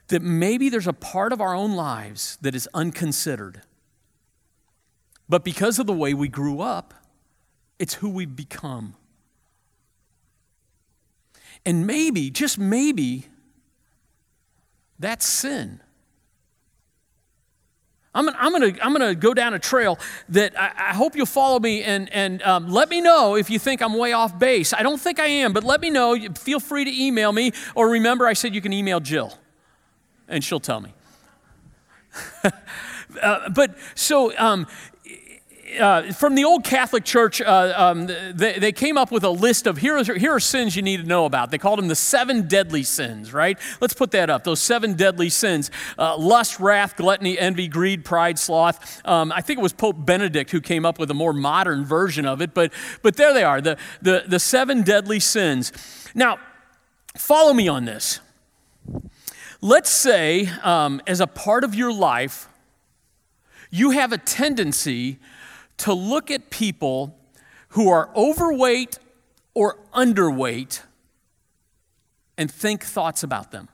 that 0.07 0.23
maybe 0.23 0.67
there's 0.67 0.87
a 0.87 0.93
part 0.93 1.31
of 1.31 1.41
our 1.41 1.53
own 1.53 1.73
lives 1.75 2.39
that 2.41 2.55
is 2.55 2.67
unconsidered. 2.73 3.61
But 5.29 5.43
because 5.43 5.77
of 5.77 5.85
the 5.85 5.93
way 5.93 6.15
we 6.15 6.27
grew 6.27 6.59
up, 6.59 6.95
it's 7.77 7.93
who 7.93 8.09
we've 8.09 8.35
become. 8.35 8.95
And 11.67 11.85
maybe, 11.85 12.31
just 12.31 12.57
maybe, 12.57 13.27
that's 14.99 15.25
sin. 15.25 15.79
I'm, 18.15 18.25
gonna, 18.25 18.37
I'm 18.39 18.51
going 18.51 18.73
to 18.73 18.85
I'm 18.85 18.91
gonna 18.93 19.15
go 19.15 19.33
down 19.33 19.53
a 19.53 19.59
trail 19.59 19.97
that 20.29 20.59
I, 20.59 20.71
I 20.89 20.93
hope 20.93 21.15
you'll 21.15 21.25
follow 21.25 21.59
me 21.59 21.83
and, 21.83 22.11
and 22.13 22.43
um, 22.43 22.69
let 22.69 22.89
me 22.89 23.01
know 23.01 23.35
if 23.35 23.49
you 23.49 23.57
think 23.57 23.81
I'm 23.81 23.97
way 23.97 24.13
off 24.13 24.37
base. 24.37 24.71
I 24.71 24.83
don't 24.83 24.99
think 24.99 25.19
I 25.19 25.25
am, 25.25 25.51
but 25.51 25.63
let 25.63 25.81
me 25.81 25.89
know. 25.89 26.15
Feel 26.35 26.59
free 26.59 26.85
to 26.85 26.91
email 26.91 27.31
me. 27.31 27.53
Or 27.73 27.89
remember, 27.89 28.27
I 28.27 28.33
said 28.33 28.53
you 28.53 28.61
can 28.61 28.71
email 28.71 28.99
Jill, 28.99 29.33
and 30.27 30.43
she'll 30.43 30.59
tell 30.59 30.79
me. 30.79 30.93
uh, 33.21 33.49
but 33.49 33.75
so 33.95 34.37
um, 34.37 34.67
uh, 35.79 36.13
from 36.13 36.35
the 36.35 36.43
old 36.43 36.63
Catholic 36.63 37.03
Church, 37.03 37.41
uh, 37.41 37.73
um, 37.75 38.07
they, 38.07 38.59
they, 38.59 38.71
came 38.71 38.97
up 38.97 39.11
with 39.11 39.23
a 39.23 39.29
list 39.29 39.67
of 39.67 39.77
here 39.77 39.97
are, 39.97 40.03
here 40.03 40.33
are 40.33 40.39
sins 40.39 40.75
you 40.75 40.81
need 40.81 41.01
to 41.01 41.07
know 41.07 41.25
about. 41.25 41.51
They 41.51 41.57
called 41.57 41.79
them 41.79 41.87
the 41.87 41.95
seven 41.95 42.47
deadly 42.47 42.83
sins, 42.83 43.33
right? 43.33 43.57
Let's 43.81 43.93
put 43.93 44.11
that 44.11 44.29
up. 44.29 44.43
Those 44.43 44.59
seven 44.59 44.93
deadly 44.93 45.29
sins 45.29 45.71
uh, 45.97 46.17
lust, 46.17 46.59
wrath, 46.59 46.95
gluttony, 46.97 47.37
envy, 47.37 47.67
greed, 47.67 48.05
pride, 48.05 48.39
sloth. 48.39 49.01
Um, 49.07 49.31
I 49.31 49.41
think 49.41 49.59
it 49.59 49.63
was 49.63 49.73
Pope 49.73 50.05
Benedict 50.05 50.51
who 50.51 50.61
came 50.61 50.85
up 50.85 50.99
with 50.99 51.09
a 51.11 51.15
more 51.15 51.33
modern 51.33 51.85
version 51.85 52.25
of 52.25 52.41
it, 52.41 52.53
but, 52.53 52.73
but 53.01 53.15
there 53.15 53.33
they 53.33 53.43
are 53.43 53.61
the, 53.61 53.77
the, 54.01 54.23
the 54.27 54.39
seven 54.39 54.81
deadly 54.81 55.19
sins. 55.19 55.71
Now, 56.15 56.39
follow 57.17 57.53
me 57.53 57.67
on 57.67 57.85
this. 57.85 58.19
Let's 59.61 59.89
say, 59.89 60.49
um, 60.61 61.01
as 61.07 61.21
a 61.21 61.27
part 61.27 61.63
of 61.63 61.73
your 61.73 61.93
life, 61.93 62.49
you 63.73 63.91
have 63.91 64.11
a 64.11 64.17
tendency 64.19 65.19
to 65.77 65.93
look 65.93 66.31
at 66.31 66.49
people 66.49 67.17
who 67.69 67.89
are 67.89 68.09
overweight 68.15 68.99
or 69.53 69.79
underweight 69.93 70.81
and 72.37 72.51
think 72.51 72.83
thoughts 72.83 73.23
about 73.23 73.51
them, 73.51 73.69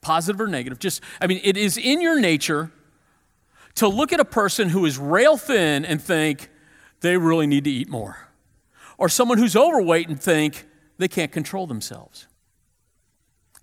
positive 0.00 0.40
or 0.40 0.46
negative. 0.46 0.78
Just, 0.78 1.02
I 1.20 1.26
mean, 1.26 1.40
it 1.42 1.56
is 1.56 1.76
in 1.76 2.00
your 2.00 2.20
nature 2.20 2.70
to 3.76 3.88
look 3.88 4.12
at 4.12 4.20
a 4.20 4.24
person 4.24 4.68
who 4.68 4.84
is 4.86 4.98
rail 4.98 5.36
thin 5.36 5.84
and 5.84 6.02
think 6.02 6.50
they 7.00 7.16
really 7.16 7.46
need 7.46 7.64
to 7.64 7.70
eat 7.70 7.88
more, 7.88 8.28
or 8.96 9.08
someone 9.08 9.38
who's 9.38 9.54
overweight 9.54 10.08
and 10.08 10.20
think 10.20 10.66
they 10.98 11.08
can't 11.08 11.30
control 11.30 11.66
themselves. 11.66 12.26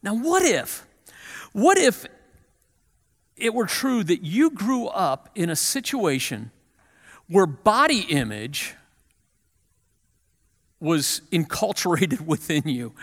Now, 0.02 0.16
what 0.16 0.44
if, 0.44 0.86
what 1.52 1.78
if 1.78 2.06
it 3.36 3.54
were 3.54 3.66
true 3.66 4.04
that 4.06 4.24
you 4.24 4.50
grew 4.52 4.88
up 4.88 5.30
in 5.36 5.50
a 5.50 5.56
situation 5.56 6.52
where 7.28 7.46
body 7.46 8.02
image 8.02 8.76
was 10.80 11.22
enculturated 11.32 12.22
within 12.26 12.68
you 12.68 12.94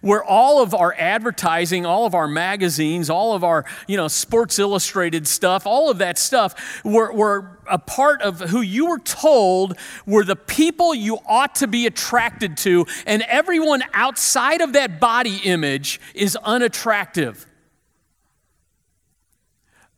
where 0.00 0.24
all 0.24 0.60
of 0.60 0.74
our 0.74 0.94
advertising 0.98 1.86
all 1.86 2.04
of 2.04 2.14
our 2.14 2.26
magazines 2.26 3.08
all 3.08 3.34
of 3.34 3.44
our 3.44 3.64
you 3.86 3.96
know 3.96 4.08
sports 4.08 4.58
illustrated 4.58 5.26
stuff 5.26 5.64
all 5.66 5.90
of 5.90 5.98
that 5.98 6.18
stuff 6.18 6.84
were, 6.84 7.12
were 7.12 7.58
a 7.70 7.78
part 7.78 8.20
of 8.22 8.40
who 8.40 8.60
you 8.60 8.86
were 8.86 8.98
told 8.98 9.78
were 10.06 10.24
the 10.24 10.36
people 10.36 10.94
you 10.94 11.18
ought 11.26 11.54
to 11.54 11.66
be 11.66 11.86
attracted 11.86 12.56
to 12.56 12.84
and 13.06 13.22
everyone 13.22 13.82
outside 13.94 14.60
of 14.60 14.72
that 14.72 15.00
body 15.00 15.38
image 15.44 16.00
is 16.14 16.36
unattractive. 16.36 17.46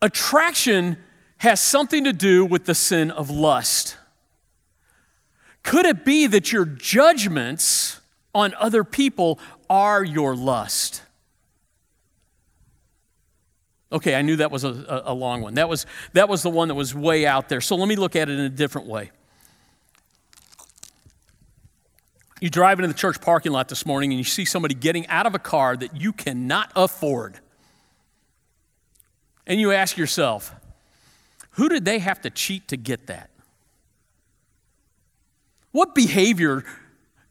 Attraction 0.02 0.98
has 1.38 1.60
something 1.60 2.04
to 2.04 2.12
do 2.12 2.44
with 2.44 2.64
the 2.64 2.74
sin 2.74 3.10
of 3.10 3.30
lust. 3.30 3.96
Could 5.62 5.86
it 5.86 6.04
be 6.04 6.26
that 6.26 6.52
your 6.52 6.64
judgments 6.64 8.00
on 8.34 8.54
other 8.58 8.84
people 8.84 9.38
are 9.68 10.04
your 10.04 10.36
lust? 10.36 11.02
Okay, 13.90 14.14
I 14.14 14.22
knew 14.22 14.36
that 14.36 14.50
was 14.50 14.64
a, 14.64 15.02
a, 15.06 15.14
long 15.14 15.40
one. 15.40 15.54
That 15.54 15.68
was, 15.68 15.86
that 16.14 16.28
was 16.28 16.42
the 16.42 16.50
one 16.50 16.66
that 16.68 16.74
was 16.74 16.94
way 16.94 17.26
out 17.26 17.48
there. 17.48 17.60
So 17.60 17.76
let 17.76 17.86
me 17.86 17.94
look 17.94 18.16
at 18.16 18.28
it 18.28 18.32
in 18.32 18.44
a 18.44 18.48
different 18.48 18.88
way. 18.88 19.12
You 22.40 22.50
drive 22.50 22.78
into 22.80 22.88
the 22.88 22.98
church 22.98 23.20
parking 23.20 23.52
lot 23.52 23.68
this 23.68 23.86
morning 23.86 24.10
and 24.10 24.18
you 24.18 24.24
see 24.24 24.44
somebody 24.44 24.74
getting 24.74 25.06
out 25.06 25.26
of 25.26 25.34
a 25.34 25.38
car 25.38 25.76
that 25.76 25.98
you 25.98 26.12
cannot 26.12 26.72
afford. 26.74 27.38
And 29.46 29.60
you 29.60 29.70
ask 29.70 29.96
yourself, 29.96 30.52
who 31.54 31.68
did 31.68 31.84
they 31.84 31.98
have 31.98 32.20
to 32.22 32.30
cheat 32.30 32.68
to 32.68 32.76
get 32.76 33.06
that? 33.06 33.30
What 35.72 35.94
behavior, 35.94 36.64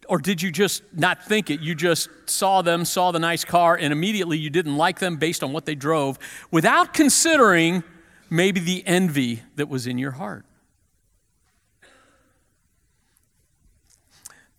or 0.07 0.17
did 0.17 0.41
you 0.41 0.51
just 0.51 0.83
not 0.93 1.25
think 1.25 1.49
it? 1.49 1.61
You 1.61 1.75
just 1.75 2.09
saw 2.25 2.61
them, 2.61 2.83
saw 2.83 3.11
the 3.11 3.19
nice 3.19 3.45
car, 3.45 3.75
and 3.75 3.93
immediately 3.93 4.37
you 4.37 4.49
didn't 4.49 4.75
like 4.75 4.99
them 4.99 5.17
based 5.17 5.43
on 5.43 5.53
what 5.53 5.65
they 5.65 5.75
drove 5.75 6.19
without 6.51 6.93
considering 6.93 7.83
maybe 8.29 8.59
the 8.59 8.85
envy 8.85 9.43
that 9.55 9.69
was 9.69 9.87
in 9.87 9.97
your 9.97 10.11
heart. 10.11 10.45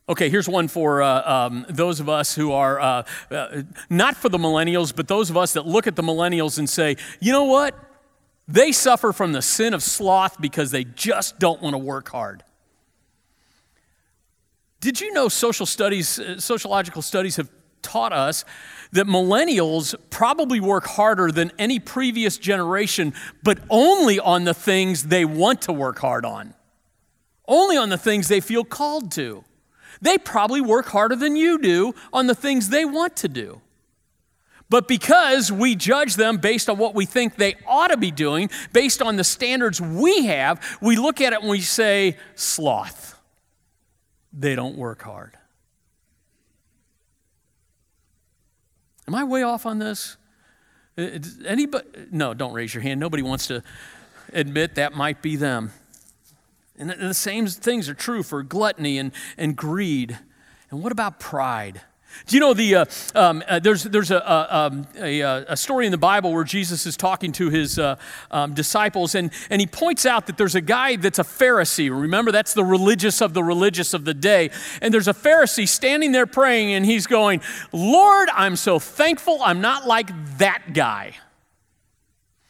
Okay, 0.07 0.29
here's 0.29 0.49
one 0.49 0.69
for 0.69 1.03
uh, 1.03 1.47
um, 1.47 1.65
those 1.71 2.01
of 2.01 2.11
us 2.11 2.35
who 2.35 2.53
are 2.53 2.79
uh, 2.79 3.03
uh, 3.31 3.63
not 3.89 4.17
for 4.17 4.29
the 4.29 4.37
millennials, 4.37 4.95
but 4.95 5.09
those 5.09 5.31
of 5.31 5.37
us 5.39 5.55
that 5.55 5.67
look 5.67 5.87
at 5.87 5.97
the 5.97 6.03
millennials 6.03 6.59
and 6.59 6.69
say, 6.69 6.97
you 7.21 7.33
know 7.33 7.45
what? 7.45 7.75
They 8.47 8.73
suffer 8.73 9.13
from 9.13 9.33
the 9.33 9.43
sin 9.43 9.73
of 9.73 9.83
sloth 9.83 10.41
because 10.41 10.71
they 10.71 10.85
just 10.85 11.39
don't 11.39 11.63
want 11.63 11.75
to 11.75 11.79
work 11.79 12.11
hard. 12.11 12.43
Did 14.81 15.01
you 15.01 15.13
know 15.15 15.29
social 15.29 15.65
studies, 15.65 16.19
uh, 16.19 16.39
sociological 16.39 17.01
studies 17.01 17.37
have 17.37 17.49
taught 17.81 18.13
us 18.13 18.45
that 18.93 19.07
millennials 19.07 19.95
probably 20.11 20.61
work 20.61 20.87
harder 20.87 21.31
than 21.33 21.53
any 21.59 21.79
previous 21.79 22.37
generation, 22.37 23.15
but 23.43 23.59
only 23.71 24.21
on 24.21 24.45
the 24.45 24.55
things 24.55 25.05
they 25.05 25.25
want 25.25 25.63
to 25.63 25.73
work 25.73 25.99
hard 25.99 26.27
on, 26.27 26.55
only 27.49 27.77
on 27.77 27.89
the 27.89 27.99
things 27.99 28.29
they 28.29 28.41
feel 28.41 28.65
called 28.65 29.11
to. 29.13 29.43
They 30.03 30.19
probably 30.19 30.61
work 30.61 30.87
harder 30.87 31.17
than 31.17 31.35
you 31.35 31.59
do 31.59 31.95
on 32.13 32.27
the 32.27 32.35
things 32.35 32.69
they 32.69 32.85
want 32.85 33.17
to 33.17 33.29
do. 33.29 33.61
But 34.75 34.89
because 34.89 35.53
we 35.53 35.77
judge 35.77 36.17
them 36.17 36.39
based 36.39 36.69
on 36.69 36.79
what 36.79 36.97
we 36.97 37.07
think 37.07 37.37
they 37.37 37.55
ought 37.65 37.93
to 37.93 37.97
be 37.97 38.11
doing, 38.11 38.51
based 38.73 39.01
on 39.03 39.15
the 39.15 39.23
standards 39.23 39.81
we 39.81 40.27
have, 40.27 40.61
we 40.81 40.97
look 40.97 41.21
at 41.21 41.33
it 41.33 41.43
and 41.43 41.49
we 41.49 41.61
say, 41.61 42.17
sloth. 42.35 43.17
They 44.33 44.57
don't 44.57 44.77
work 44.77 45.03
hard. 45.03 45.39
Am 49.07 49.15
I 49.15 49.23
way 49.23 49.45
off 49.45 49.65
on 49.65 49.79
this? 49.79 50.17
Uh, 50.99 51.21
anybody? 51.47 51.87
No, 52.11 52.35
don't 52.35 52.53
raise 52.53 52.75
your 52.75 52.83
hand. 52.83 52.99
Nobody 52.99 53.23
wants 53.23 53.47
to 53.47 53.63
admit 54.33 54.75
that 54.75 54.93
might 54.93 55.23
be 55.23 55.37
them. 55.37 55.71
And 56.77 56.91
the 56.91 57.15
same 57.15 57.47
things 57.47 57.89
are 57.89 57.95
true 57.95 58.25
for 58.25 58.43
gluttony 58.43 58.99
and, 58.99 59.13
and 59.39 59.55
greed. 59.55 60.19
And 60.73 60.83
what 60.83 60.91
about 60.91 61.21
pride? 61.21 61.81
Do 62.27 62.37
you 62.37 62.41
know 62.41 62.55
the 62.55 62.75
uh, 62.75 62.85
um, 63.15 63.43
uh, 63.49 63.59
there's 63.59 63.85
there's 63.85 64.11
a, 64.11 64.57
um, 64.57 64.87
a, 64.99 65.21
a, 65.21 65.45
a, 65.51 65.57
story 65.57 65.87
in 65.87 65.93
the 65.93 65.99
Bible 65.99 66.33
where 66.33 66.45
Jesus 66.45 66.87
is 66.87 66.97
talking 66.97 67.33
to 67.33 67.51
his 67.51 67.79
uh, 67.79 67.97
um, 68.31 68.55
disciples 68.55 69.15
and 69.15 69.31
and 69.51 69.61
he 69.61 69.67
points 69.67 70.07
out 70.07 70.27
that 70.27 70.37
there's 70.37 70.55
a 70.55 70.61
guy 70.61 70.97
that's 70.97 71.19
a 71.19 71.25
Pharisee. 71.25 71.91
Remember 71.91 72.33
that's 72.33 72.55
the 72.55 72.65
religious 72.65 73.21
of 73.21 73.35
the 73.35 73.43
religious 73.43 73.95
of 73.95 74.05
the 74.05 74.15
day. 74.15 74.51
And 74.81 74.93
there's 74.93 75.09
a 75.09 75.15
Pharisee 75.15 75.69
standing 75.69 76.13
there 76.13 76.27
praying 76.27 76.73
and 76.73 76.87
he's 76.87 77.07
going, 77.07 77.41
"Lord, 77.73 78.29
I'm 78.33 78.57
so 78.57 78.79
thankful 78.79 79.41
I'm 79.43 79.61
not 79.61 79.87
like 79.87 80.11
that 80.39 80.73
guy." 80.73 81.15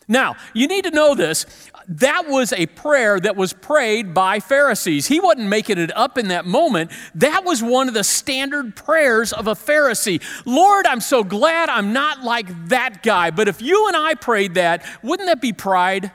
Now, 0.06 0.36
you 0.52 0.68
need 0.68 0.84
to 0.84 0.90
know 0.90 1.14
this. 1.14 1.46
That 1.88 2.28
was 2.28 2.52
a 2.52 2.66
prayer 2.66 3.20
that 3.20 3.36
was 3.36 3.52
prayed 3.52 4.14
by 4.14 4.40
Pharisees. 4.40 5.06
He 5.06 5.20
wasn't 5.20 5.48
making 5.48 5.78
it 5.78 5.94
up 5.96 6.16
in 6.16 6.28
that 6.28 6.46
moment. 6.46 6.90
That 7.14 7.44
was 7.44 7.62
one 7.62 7.88
of 7.88 7.94
the 7.94 8.04
standard 8.04 8.74
prayers 8.74 9.32
of 9.32 9.46
a 9.46 9.54
Pharisee. 9.54 10.22
Lord, 10.46 10.86
I'm 10.86 11.00
so 11.00 11.22
glad 11.24 11.68
I'm 11.68 11.92
not 11.92 12.22
like 12.22 12.68
that 12.68 13.02
guy. 13.02 13.30
But 13.30 13.48
if 13.48 13.60
you 13.60 13.86
and 13.88 13.96
I 13.96 14.14
prayed 14.14 14.54
that, 14.54 14.84
wouldn't 15.02 15.28
that 15.28 15.40
be 15.40 15.52
pride? 15.52 16.10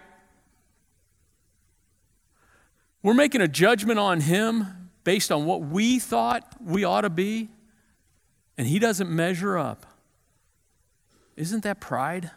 We're 3.02 3.14
making 3.14 3.42
a 3.42 3.48
judgment 3.48 4.00
on 4.00 4.22
him 4.22 4.90
based 5.04 5.32
on 5.32 5.46
what 5.46 5.62
we 5.62 6.00
thought 6.00 6.44
we 6.62 6.84
ought 6.84 7.02
to 7.02 7.10
be, 7.10 7.50
and 8.58 8.68
he 8.68 8.80
doesn't 8.80 9.10
measure 9.10 9.58
up. 9.58 9.86
Isn't 11.36 11.64
that 11.64 11.80
pride? 11.80 12.32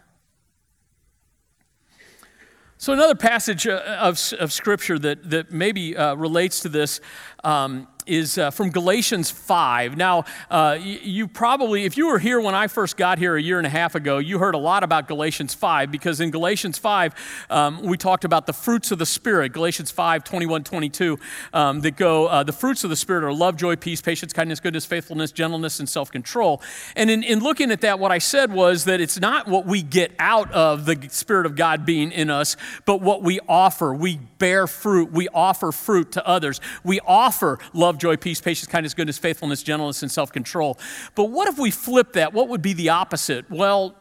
So, 2.83 2.93
another 2.93 3.15
passage 3.15 3.69
uh, 3.69 3.77
of, 4.01 4.21
of 4.41 4.53
Scripture 4.53 4.99
that, 4.99 5.31
that 5.31 5.53
maybe 5.53 5.97
uh, 5.97 6.17
relates 6.17 6.59
to 6.63 6.69
this 6.69 7.01
um, 7.45 7.89
is 8.07 8.39
uh, 8.39 8.51
from 8.51 8.71
Galatians 8.71 9.31
5. 9.31 9.97
Now, 9.97 10.25
uh, 10.51 10.79
you, 10.81 11.29
probably, 11.29 11.85
if 11.85 11.97
you 11.97 12.07
were 12.07 12.19
here 12.19 12.41
when 12.41 12.55
I 12.55 12.67
first 12.67 12.97
got 12.97 13.19
here 13.19 13.37
a 13.37 13.43
year 13.43 13.59
and 13.59 13.67
a 13.67 13.71
half 13.71 13.95
ago, 13.95 14.19
you 14.19 14.39
heard 14.39 14.55
a 14.55 14.59
lot 14.59 14.83
about 14.83 15.09
Galatians 15.09 15.55
5 15.55 15.91
because 15.91 16.21
in 16.21 16.31
Galatians 16.31 16.79
5, 16.79 17.47
um, 17.51 17.83
we 17.83 17.97
talked 17.97 18.25
about 18.25 18.47
the 18.47 18.53
fruits 18.53 18.91
of 18.91 18.99
the 18.99 19.07
Spirit. 19.07 19.53
Galatians 19.53 19.91
5, 19.91 20.25
21, 20.25 20.65
22, 20.65 21.19
um, 21.53 21.81
that 21.81 21.97
go, 21.97 22.27
uh, 22.27 22.43
the 22.43 22.53
fruits 22.53 22.85
of 22.85 22.91
the 22.91 22.97
Spirit 22.97 23.25
are 23.25 23.33
love, 23.33 23.57
joy, 23.57 23.77
peace, 23.77 24.01
patience, 24.01 24.33
kindness, 24.33 24.61
goodness, 24.61 24.85
faithfulness, 24.85 25.33
gentleness, 25.33 25.79
and 25.79 25.89
self 25.89 26.11
control. 26.11 26.61
And 26.97 27.11
in, 27.11 27.23
in 27.23 27.41
looking 27.41 27.71
at 27.71 27.83
that, 27.83 27.99
what 27.99 28.11
I 28.11 28.19
said 28.19 28.53
was 28.53 28.85
that 28.85 29.01
it's 29.01 29.21
not 29.21 29.47
what 29.47 29.67
we 29.67 29.83
get 29.83 30.13
out 30.19 30.51
of 30.53 30.87
the 30.87 31.09
Spirit 31.11 31.47
of 31.47 31.57
God 31.57 31.87
being 31.87 32.11
in 32.11 32.31
us, 32.31 32.57
but 32.85 33.01
what 33.01 33.23
we 33.23 33.39
offer. 33.49 33.95
We 33.95 34.19
bear 34.39 34.67
fruit, 34.67 35.13
we 35.13 35.29
offer 35.29 35.71
fruit 35.73 36.13
to 36.13 36.27
others. 36.27 36.61
We 36.83 37.01
offer 37.01 37.32
love 37.41 37.59
love, 37.73 37.99
joy, 37.99 38.17
peace, 38.17 38.41
patience, 38.41 38.69
kindness, 38.69 38.95
goodness, 38.95 39.19
faithfulness, 39.19 39.63
gentleness, 39.63 40.03
and 40.03 40.11
self 40.11 40.33
control. 40.33 40.79
But 41.15 41.25
what 41.25 41.49
if 41.49 41.59
we 41.59 41.71
flip 41.71 42.15
that? 42.15 42.33
What 42.33 42.49
would 42.49 42.63
be 42.63 42.73
the 42.73 42.89
opposite? 42.91 43.51
Well, 43.51 43.97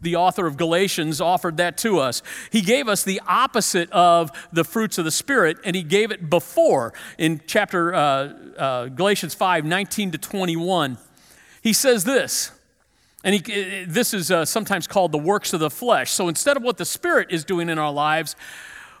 the 0.00 0.16
author 0.16 0.46
of 0.46 0.56
Galatians 0.56 1.20
offered 1.20 1.58
that 1.58 1.76
to 1.78 1.98
us. 1.98 2.22
He 2.50 2.60
gave 2.60 2.88
us 2.88 3.04
the 3.04 3.20
opposite 3.26 3.90
of 3.92 4.30
the 4.52 4.64
fruits 4.64 4.98
of 4.98 5.04
the 5.04 5.10
Spirit, 5.10 5.58
and 5.64 5.76
he 5.76 5.82
gave 5.82 6.10
it 6.10 6.28
before 6.28 6.92
in 7.18 7.40
chapter 7.46 7.94
uh, 7.94 7.98
uh, 8.58 8.86
Galatians 8.88 9.34
5 9.34 9.64
19 9.64 10.10
to 10.10 10.18
21. 10.18 10.98
He 11.62 11.72
says 11.72 12.04
this. 12.04 12.50
And 13.24 13.36
he, 13.36 13.84
this 13.84 14.12
is 14.12 14.32
uh, 14.32 14.44
sometimes 14.44 14.88
called 14.88 15.12
the 15.12 15.18
works 15.18 15.52
of 15.52 15.60
the 15.60 15.70
flesh. 15.70 16.10
So 16.10 16.26
instead 16.26 16.56
of 16.56 16.64
what 16.64 16.76
the 16.76 16.84
Spirit 16.84 17.28
is 17.30 17.44
doing 17.44 17.68
in 17.68 17.78
our 17.78 17.92
lives, 17.92 18.34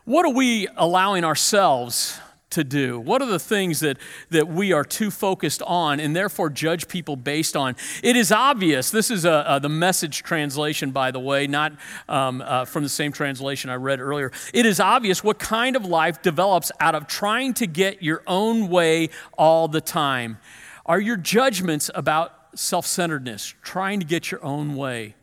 what 0.04 0.24
are 0.24 0.32
we 0.32 0.68
allowing 0.76 1.24
ourselves 1.24 2.20
to 2.52 2.64
do? 2.64 2.98
What 2.98 3.20
are 3.22 3.26
the 3.26 3.38
things 3.38 3.80
that, 3.80 3.98
that 4.30 4.48
we 4.48 4.72
are 4.72 4.84
too 4.84 5.10
focused 5.10 5.62
on 5.62 6.00
and 6.00 6.14
therefore 6.14 6.50
judge 6.50 6.88
people 6.88 7.16
based 7.16 7.56
on? 7.56 7.76
It 8.02 8.16
is 8.16 8.32
obvious. 8.32 8.90
This 8.90 9.10
is 9.10 9.24
a, 9.24 9.44
a 9.46 9.60
the 9.60 9.68
message 9.68 10.22
translation, 10.22 10.90
by 10.90 11.10
the 11.10 11.20
way, 11.20 11.46
not 11.46 11.72
um, 12.08 12.42
uh, 12.42 12.64
from 12.64 12.82
the 12.82 12.88
same 12.88 13.12
translation 13.12 13.70
I 13.70 13.74
read 13.74 14.00
earlier. 14.00 14.32
It 14.54 14.66
is 14.66 14.80
obvious 14.80 15.22
what 15.22 15.38
kind 15.38 15.76
of 15.76 15.84
life 15.84 16.22
develops 16.22 16.70
out 16.80 16.94
of 16.94 17.06
trying 17.06 17.54
to 17.54 17.66
get 17.66 18.02
your 18.02 18.22
own 18.26 18.68
way 18.68 19.10
all 19.36 19.68
the 19.68 19.80
time. 19.80 20.38
Are 20.86 21.00
your 21.00 21.16
judgments 21.16 21.90
about 21.94 22.32
self 22.54 22.86
centeredness, 22.86 23.54
trying 23.62 24.00
to 24.00 24.06
get 24.06 24.30
your 24.30 24.44
own 24.44 24.76
way? 24.76 25.14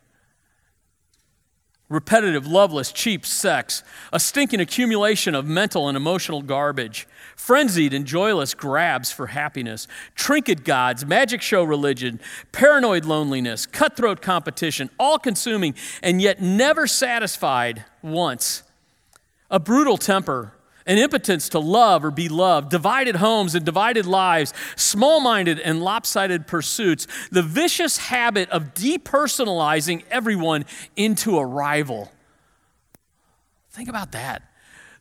Repetitive, 1.90 2.46
loveless, 2.46 2.92
cheap 2.92 3.26
sex, 3.26 3.84
a 4.14 4.20
stinking 4.20 4.60
accumulation 4.60 5.34
of 5.34 5.46
mental 5.46 5.88
and 5.88 5.98
emotional 5.98 6.42
garbage, 6.44 7.08
frenzied 7.36 7.94
and 7.94 8.06
joyless 8.06 8.54
grabs 8.54 9.12
for 9.12 9.28
happiness, 9.28 9.88
trinket 10.16 10.64
gods, 10.64 11.06
magic 11.06 11.42
show 11.42 11.64
religion, 11.64 12.20
paranoid 12.52 13.06
loneliness, 13.06 13.66
cutthroat 13.66 14.22
competition, 14.22 14.90
all 15.00 15.18
consuming 15.18 15.74
and 16.04 16.22
yet 16.22 16.42
never 16.42 16.86
satisfied 16.86 17.84
once, 18.04 18.62
a 19.50 19.60
brutal 19.60 19.98
temper, 19.98 20.54
an 20.90 20.98
impotence 20.98 21.48
to 21.50 21.60
love 21.60 22.04
or 22.04 22.12
be 22.12 22.28
loved, 22.28 22.70
divided 22.70 23.16
homes 23.16 23.56
and 23.56 23.64
divided 23.64 24.06
lives, 24.06 24.54
small 24.76 25.22
minded 25.22 25.60
and 25.60 25.82
lopsided 25.82 26.48
pursuits, 26.48 27.08
the 27.32 27.44
vicious 27.44 27.98
habit 27.98 28.50
of 28.50 28.74
depersonalizing 28.74 30.04
everyone 30.10 30.66
into 30.98 31.38
a 31.38 31.46
rival. 31.46 32.12
Think 33.70 33.88
about 33.88 34.12
that 34.12 34.49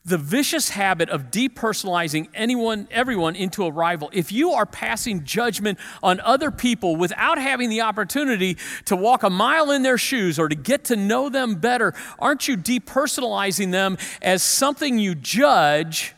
the 0.05 0.19
vicious 0.19 0.71
habit 0.71 1.11
of 1.11 1.31
depersonalizing 1.31 2.29
anyone, 2.35 2.89
everyone 2.91 3.37
into 3.37 3.65
a 3.65 3.71
rival. 3.71 4.11
If 4.13 4.33
you 4.33 4.53
are 4.53 4.67
passing 4.67 5.25
judgment 5.25 5.79
on 6.03 6.21
other 6.21 6.51
people 6.51 6.97
without 6.97 7.39
having 7.39 7.69
the 7.69 7.83
opportunity 7.83 8.57
to 8.87 8.97
walk 8.97 9.23
a 9.23 9.31
mile 9.31 9.71
in 9.71 9.83
their 9.83 9.99
shoes 9.99 10.39
or 10.39 10.49
to 10.49 10.55
get 10.55 10.85
to 10.85 10.97
know 10.97 11.29
them 11.29 11.57
better, 11.57 11.95
aren't 12.19 12.49
you 12.49 12.57
depersonalizing 12.57 13.71
them 13.71 13.99
as 14.23 14.43
something 14.43 14.99
you 14.99 15.15
judge 15.15 16.15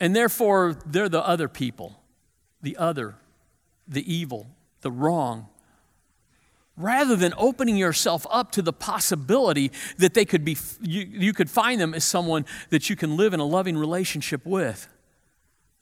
and 0.00 0.16
therefore 0.16 0.76
they're 0.86 1.08
the 1.08 1.24
other 1.24 1.48
people, 1.48 2.00
the 2.62 2.76
other, 2.76 3.14
the 3.86 4.12
evil, 4.12 4.46
the 4.80 4.90
wrong? 4.90 5.48
Rather 6.76 7.16
than 7.16 7.34
opening 7.36 7.76
yourself 7.76 8.26
up 8.30 8.50
to 8.52 8.62
the 8.62 8.72
possibility 8.72 9.70
that 9.98 10.14
they 10.14 10.24
could 10.24 10.44
be 10.44 10.56
you, 10.80 11.06
you 11.10 11.32
could 11.32 11.50
find 11.50 11.80
them 11.80 11.94
as 11.94 12.04
someone 12.04 12.44
that 12.70 12.88
you 12.88 12.96
can 12.96 13.16
live 13.16 13.34
in 13.34 13.40
a 13.40 13.44
loving 13.44 13.76
relationship 13.76 14.44
with. 14.46 14.88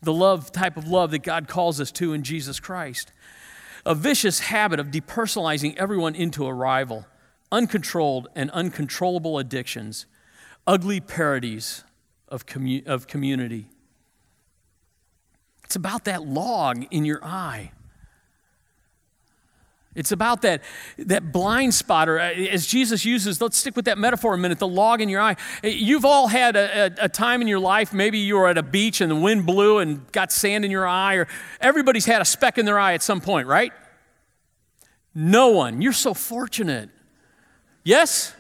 The 0.03 0.13
love 0.13 0.51
type 0.51 0.77
of 0.77 0.89
love 0.89 1.11
that 1.13 1.23
god 1.23 1.47
calls 1.47 1.81
us 1.81 1.93
to 1.93 2.13
in 2.13 2.23
jesus 2.23 2.59
christ. 2.59 3.13
A 3.87 3.95
vicious 3.95 4.41
habit 4.41 4.81
of 4.81 4.89
depersonalizing 4.89 5.77
everyone 5.77 6.15
into 6.15 6.47
a 6.47 6.53
rival. 6.53 7.07
Uncontrolled 7.53 8.29
and 8.35 8.51
uncontrollable 8.51 9.39
addictions. 9.39 10.07
Ugly 10.67 11.01
parodies 11.01 11.85
of, 12.29 12.47
commu- 12.47 12.87
of 12.87 13.07
community. 13.07 13.71
It's 15.65 15.77
about 15.77 16.05
that 16.05 16.27
log 16.27 16.85
in 16.91 17.05
your 17.05 17.25
eye 17.25 17.73
it's 19.97 20.13
about 20.13 20.43
that, 20.43 20.63
that 20.99 21.33
blind 21.33 21.75
spot, 21.75 22.09
or 22.09 22.21
uh, 22.21 22.31
as 22.31 22.65
Jesus 22.65 23.05
uses, 23.05 23.41
let's 23.41 23.57
stick 23.57 23.75
with 23.75 23.87
that 23.87 23.99
metaphor 23.99 24.35
a 24.35 24.39
minute, 24.39 24.61
the 24.61 24.69
log 24.69 25.01
in 25.01 25.09
your 25.09 25.21
eye. 25.21 25.35
You've 25.65 26.05
all 26.05 26.29
had 26.29 26.55
a, 26.55 26.87
a, 27.01 27.05
a, 27.07 27.09
time 27.09 27.43
in 27.43 27.49
your 27.49 27.59
life, 27.59 27.93
maybe 27.93 28.19
you 28.19 28.37
were 28.37 28.47
at 28.47 28.57
a 28.57 28.63
beach 28.63 29.01
and 29.01 29.11
the 29.11 29.17
wind 29.17 29.47
blew 29.47 29.79
and 29.79 30.11
got 30.13 30.31
sand 30.31 30.65
in 30.65 30.71
your 30.71 30.87
eye, 30.87 31.17
or 31.17 31.27
everybody's 31.61 32.07
had 32.07 32.23
a 32.23 32.25
speck 32.25 32.57
in 32.57 32.67
their 32.67 32.79
eye 32.79 32.95
at 32.95 33.03
some 33.03 33.21
point, 33.21 33.49
right? 33.49 33.73
No 35.13 35.49
one. 35.49 35.83
You're 35.83 35.93
so 35.93 36.15
fortunate. 36.15 36.89
Yes? 37.83 38.33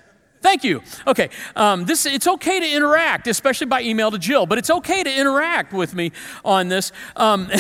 Thank 0.43 0.63
you. 0.63 0.83
Okay, 1.05 1.31
um, 1.57 1.85
this 1.85 2.07
it's 2.07 2.29
okay 2.29 2.61
to 2.61 2.71
interact, 2.77 3.27
especially 3.27 3.67
by 3.67 3.83
email 3.83 4.11
to 4.13 4.19
Jill, 4.19 4.47
but 4.47 4.57
it's 4.57 4.71
okay 4.71 5.03
to 5.03 5.13
interact 5.13 5.73
with 5.73 5.95
me 5.95 6.13
on 6.45 6.69
this. 6.69 6.93
Um, 7.17 7.51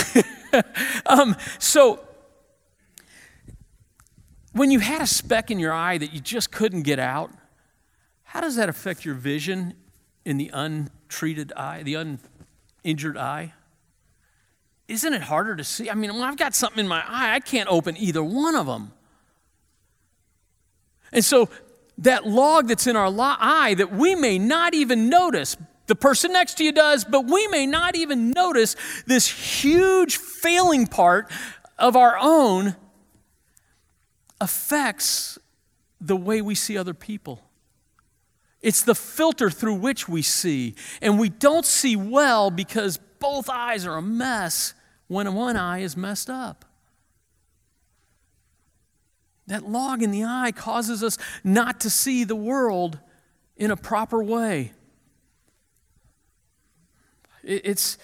um, 1.07 1.37
so 1.59 2.07
when 4.52 4.70
you 4.70 4.80
had 4.80 5.00
a 5.00 5.06
speck 5.06 5.50
in 5.50 5.58
your 5.58 5.72
eye 5.72 5.98
that 5.98 6.12
you 6.12 6.20
just 6.20 6.50
couldn't 6.50 6.82
get 6.82 6.98
out, 6.98 7.30
how 8.24 8.40
does 8.40 8.56
that 8.56 8.68
affect 8.68 9.04
your 9.04 9.14
vision 9.14 9.74
in 10.24 10.36
the 10.36 10.50
untreated 10.52 11.52
eye, 11.56 11.82
the 11.82 12.18
uninjured 12.84 13.16
eye? 13.16 13.54
Isn't 14.88 15.12
it 15.12 15.22
harder 15.22 15.54
to 15.54 15.64
see? 15.64 15.88
I 15.88 15.94
mean, 15.94 16.12
when 16.12 16.22
I've 16.22 16.36
got 16.36 16.54
something 16.54 16.80
in 16.80 16.88
my 16.88 17.04
eye, 17.06 17.34
I 17.34 17.40
can't 17.40 17.68
open 17.68 17.96
either 17.96 18.22
one 18.22 18.56
of 18.56 18.66
them. 18.66 18.92
And 21.12 21.24
so, 21.24 21.48
that 21.98 22.26
log 22.26 22.68
that's 22.68 22.86
in 22.86 22.96
our 22.96 23.14
eye 23.18 23.74
that 23.74 23.92
we 23.92 24.14
may 24.14 24.38
not 24.38 24.74
even 24.74 25.08
notice, 25.08 25.56
the 25.86 25.94
person 25.94 26.32
next 26.32 26.54
to 26.54 26.64
you 26.64 26.72
does, 26.72 27.04
but 27.04 27.26
we 27.26 27.46
may 27.48 27.66
not 27.66 27.94
even 27.94 28.30
notice 28.30 28.74
this 29.06 29.28
huge 29.28 30.16
failing 30.16 30.86
part 30.86 31.30
of 31.78 31.96
our 31.96 32.16
own 32.18 32.74
affects 34.40 35.38
the 36.00 36.16
way 36.16 36.40
we 36.40 36.55
see 36.55 36.79
other 36.79 36.94
people. 36.94 37.42
It's 38.62 38.83
the 38.83 38.94
filter 38.94 39.50
through 39.50 39.76
which 39.76 40.09
we 40.09 40.22
see. 40.22 40.74
And 41.00 41.18
we 41.18 41.29
don't 41.29 41.64
see 41.64 41.96
well 41.96 42.50
because 42.50 42.98
both 43.18 43.48
eyes 43.48 43.87
are 43.87 43.96
a 43.96 44.03
mess 44.03 44.74
when 45.09 45.33
one 45.35 45.57
eye 45.57 45.79
is 45.79 45.96
messed 45.96 46.31
up. 46.31 46.64
That 49.46 49.68
log 49.68 50.03
in 50.03 50.11
the 50.11 50.24
eye 50.24 50.53
causes 50.55 51.03
us 51.03 51.18
not 51.42 51.81
to 51.81 51.90
see 51.90 52.24
the 52.24 52.37
world 52.37 52.98
in 53.57 53.70
a 53.70 53.76
proper 53.76 54.22
way. 54.22 54.72
It's, 57.42 57.98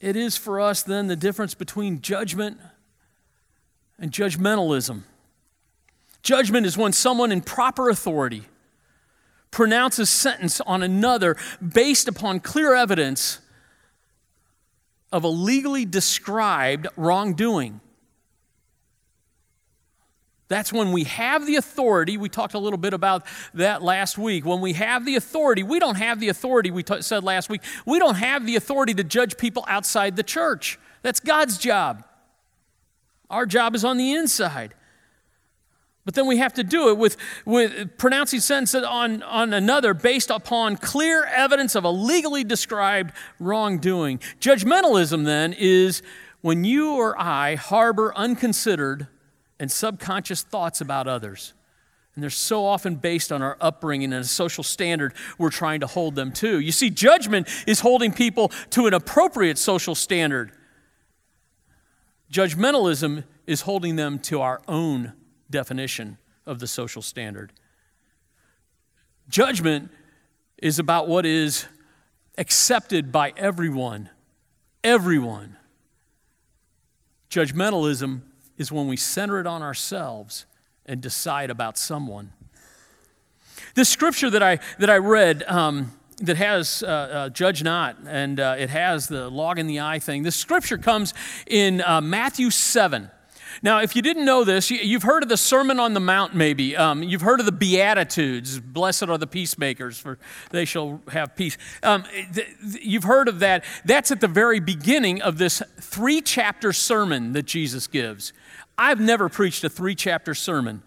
it 0.00 0.16
is 0.16 0.36
for 0.36 0.60
us 0.60 0.82
then 0.82 1.08
the 1.08 1.16
difference 1.16 1.54
between 1.54 2.00
judgment 2.00 2.58
and 4.00 4.10
judgmentalism. 4.10 5.02
Judgment 6.22 6.66
is 6.66 6.76
when 6.76 6.92
someone 6.92 7.30
in 7.30 7.40
proper 7.40 7.88
authority, 7.88 8.44
pronounces 9.50 10.08
sentence 10.10 10.60
on 10.60 10.82
another 10.82 11.36
based 11.66 12.08
upon 12.08 12.40
clear 12.40 12.74
evidence 12.74 13.40
of 15.12 15.24
a 15.24 15.28
legally 15.28 15.84
described 15.84 16.86
wrongdoing. 16.96 17.80
That's 20.48 20.72
when 20.72 20.90
we 20.90 21.04
have 21.04 21.46
the 21.46 21.56
authority. 21.56 22.16
We 22.16 22.28
talked 22.28 22.54
a 22.54 22.58
little 22.58 22.78
bit 22.78 22.92
about 22.92 23.24
that 23.54 23.82
last 23.82 24.18
week. 24.18 24.44
When 24.44 24.60
we 24.60 24.72
have 24.72 25.04
the 25.04 25.14
authority, 25.14 25.62
we 25.62 25.78
don't 25.78 25.94
have 25.94 26.18
the 26.18 26.28
authority, 26.28 26.72
we 26.72 26.82
t- 26.82 27.02
said 27.02 27.22
last 27.22 27.48
week, 27.48 27.62
we 27.86 28.00
don't 28.00 28.16
have 28.16 28.46
the 28.46 28.56
authority 28.56 28.94
to 28.94 29.04
judge 29.04 29.36
people 29.36 29.64
outside 29.68 30.16
the 30.16 30.24
church. 30.24 30.78
That's 31.02 31.20
God's 31.20 31.56
job. 31.56 32.04
Our 33.30 33.46
job 33.46 33.74
is 33.74 33.84
on 33.84 33.96
the 33.96 34.12
inside. 34.12 34.74
But 36.04 36.14
then 36.14 36.26
we 36.26 36.38
have 36.38 36.54
to 36.54 36.64
do 36.64 36.88
it 36.88 36.98
with, 36.98 37.16
with 37.44 37.96
pronouncing 37.96 38.40
sentences 38.40 38.82
on, 38.82 39.22
on 39.22 39.52
another 39.52 39.94
based 39.94 40.30
upon 40.30 40.76
clear 40.76 41.24
evidence 41.24 41.74
of 41.74 41.84
a 41.84 41.90
legally 41.90 42.42
described 42.42 43.12
wrongdoing. 43.38 44.18
Judgmentalism, 44.40 45.24
then, 45.24 45.52
is 45.52 46.02
when 46.40 46.64
you 46.64 46.94
or 46.94 47.20
I 47.20 47.54
harbor 47.54 48.12
unconsidered 48.16 49.06
and 49.58 49.70
subconscious 49.70 50.42
thoughts 50.42 50.80
about 50.80 51.06
others. 51.06 51.52
And 52.14 52.22
they're 52.22 52.30
so 52.30 52.64
often 52.64 52.96
based 52.96 53.30
on 53.30 53.40
our 53.40 53.56
upbringing 53.60 54.12
and 54.12 54.24
a 54.24 54.28
social 54.28 54.64
standard 54.64 55.14
we're 55.38 55.50
trying 55.50 55.80
to 55.80 55.86
hold 55.86 56.16
them 56.16 56.32
to. 56.32 56.58
You 56.58 56.72
see, 56.72 56.90
judgment 56.90 57.46
is 57.66 57.80
holding 57.80 58.12
people 58.12 58.48
to 58.70 58.86
an 58.86 58.94
appropriate 58.94 59.58
social 59.58 59.94
standard. 59.94 60.50
Judgmentalism 62.32 63.24
is 63.46 63.62
holding 63.62 63.96
them 63.96 64.18
to 64.20 64.40
our 64.40 64.60
own 64.68 65.12
definition 65.50 66.18
of 66.46 66.60
the 66.60 66.66
social 66.66 67.02
standard. 67.02 67.52
Judgment 69.28 69.90
is 70.58 70.78
about 70.78 71.08
what 71.08 71.26
is 71.26 71.66
accepted 72.38 73.10
by 73.10 73.32
everyone. 73.36 74.10
Everyone. 74.84 75.56
Judgmentalism 77.30 78.22
is 78.56 78.70
when 78.70 78.86
we 78.86 78.96
center 78.96 79.40
it 79.40 79.46
on 79.46 79.62
ourselves 79.62 80.46
and 80.86 81.00
decide 81.00 81.50
about 81.50 81.78
someone. 81.78 82.32
This 83.74 83.88
scripture 83.88 84.30
that 84.30 84.42
I, 84.42 84.58
that 84.78 84.90
I 84.90 84.96
read 84.96 85.42
um, 85.44 85.92
that 86.20 86.36
has 86.36 86.82
uh, 86.82 86.86
uh, 86.86 87.28
judge 87.30 87.62
not 87.62 87.96
and 88.06 88.38
uh, 88.38 88.56
it 88.58 88.70
has 88.70 89.08
the 89.08 89.28
log 89.30 89.58
in 89.58 89.66
the 89.66 89.80
eye 89.80 89.98
thing, 89.98 90.22
this 90.22 90.36
scripture 90.36 90.78
comes 90.78 91.14
in 91.46 91.82
uh, 91.82 92.00
Matthew 92.00 92.50
7. 92.50 93.10
Now, 93.62 93.80
if 93.80 93.94
you 93.94 94.00
didn't 94.00 94.24
know 94.24 94.44
this, 94.44 94.70
you've 94.70 95.02
heard 95.02 95.22
of 95.22 95.28
the 95.28 95.36
Sermon 95.36 95.78
on 95.78 95.92
the 95.92 96.00
Mount, 96.00 96.34
maybe. 96.34 96.76
Um, 96.76 97.02
you've 97.02 97.20
heard 97.20 97.40
of 97.40 97.46
the 97.46 97.52
Beatitudes. 97.52 98.58
Blessed 98.58 99.08
are 99.08 99.18
the 99.18 99.26
peacemakers, 99.26 99.98
for 99.98 100.18
they 100.50 100.64
shall 100.64 101.02
have 101.08 101.36
peace. 101.36 101.58
Um, 101.82 102.04
th- 102.32 102.48
you've 102.80 103.04
heard 103.04 103.28
of 103.28 103.40
that. 103.40 103.64
That's 103.84 104.10
at 104.10 104.20
the 104.20 104.28
very 104.28 104.60
beginning 104.60 105.20
of 105.20 105.36
this 105.36 105.62
three 105.80 106.22
chapter 106.22 106.72
sermon 106.72 107.32
that 107.32 107.44
Jesus 107.44 107.86
gives. 107.86 108.32
I've 108.78 109.00
never 109.00 109.28
preached 109.28 109.62
a 109.64 109.68
three 109.68 109.94
chapter 109.94 110.34
sermon. 110.34 110.82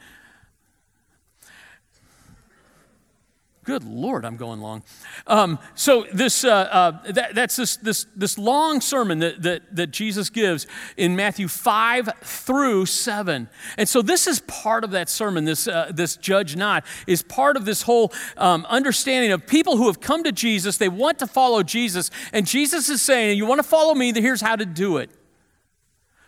Good 3.64 3.86
Lord, 3.86 4.26
I'm 4.26 4.36
going 4.36 4.60
long. 4.60 4.84
Um, 5.26 5.58
so 5.74 6.06
this, 6.14 6.44
uh, 6.44 6.52
uh, 6.52 7.12
that, 7.14 7.34
that's 7.34 7.56
this, 7.56 7.78
this, 7.78 8.06
this 8.14 8.38
long 8.38 8.82
sermon 8.82 9.20
that, 9.20 9.42
that, 9.44 9.74
that 9.74 9.92
Jesus 9.92 10.30
gives 10.30 10.68
in 10.98 11.16
Matthew 11.16 11.48
5 11.48 12.10
through 12.22 12.86
7. 12.88 13.48
And 13.78 13.88
so 13.88 14.02
this 14.02 14.28
is 14.28 14.42
part 14.42 14.84
of 14.84 14.92
that 14.92 15.10
sermon, 15.10 15.46
this, 15.46 15.68
uh, 15.70 15.92
this 15.94 16.18
judge 16.18 16.58
not, 16.58 16.84
is 17.08 17.24
part 17.24 17.56
of 17.56 17.64
this 17.64 17.84
whole 17.84 18.12
um, 18.36 18.66
understanding 18.68 19.32
of 19.32 19.48
people 19.48 19.78
who 19.78 19.88
have 19.88 20.02
come 20.02 20.26
to 20.26 20.34
Jesus, 20.34 20.78
they 20.78 20.90
want 20.90 21.20
to 21.20 21.28
follow 21.28 21.64
Jesus, 21.64 22.12
and 22.34 22.46
Jesus 22.46 22.90
is 22.90 23.02
saying, 23.02 23.38
you 23.38 23.46
want 23.46 23.60
to 23.60 23.68
follow 23.68 23.96
me, 23.96 24.12
here's 24.14 24.42
how 24.42 24.58
to 24.58 24.66
do 24.66 24.98
it. 24.98 25.10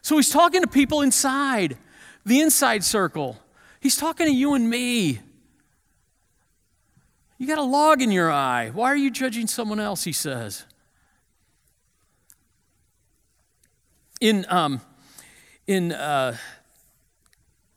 So 0.02 0.15
he's 0.15 0.30
talking 0.30 0.62
to 0.62 0.67
people 0.67 1.02
inside, 1.02 1.78
the 2.26 2.39
inside 2.39 2.84
circle. 2.84 3.38
He's 3.82 3.98
talking 3.98 4.26
to 4.26 4.32
you 4.32 4.54
and 4.54 4.69
me. 4.69 5.19
You 7.38 7.48
got 7.48 7.58
a 7.58 7.63
log 7.63 8.02
in 8.02 8.12
your 8.12 8.32
eye. 8.32 8.69
Why 8.69 8.88
are 8.88 8.95
you 8.95 9.12
judging 9.12 9.48
someone 9.48 9.80
else? 9.80 10.06
He 10.06 10.13
says. 10.13 10.65
In, 14.21 14.45
um, 14.50 14.82
in 15.67 15.91
uh, 15.91 16.38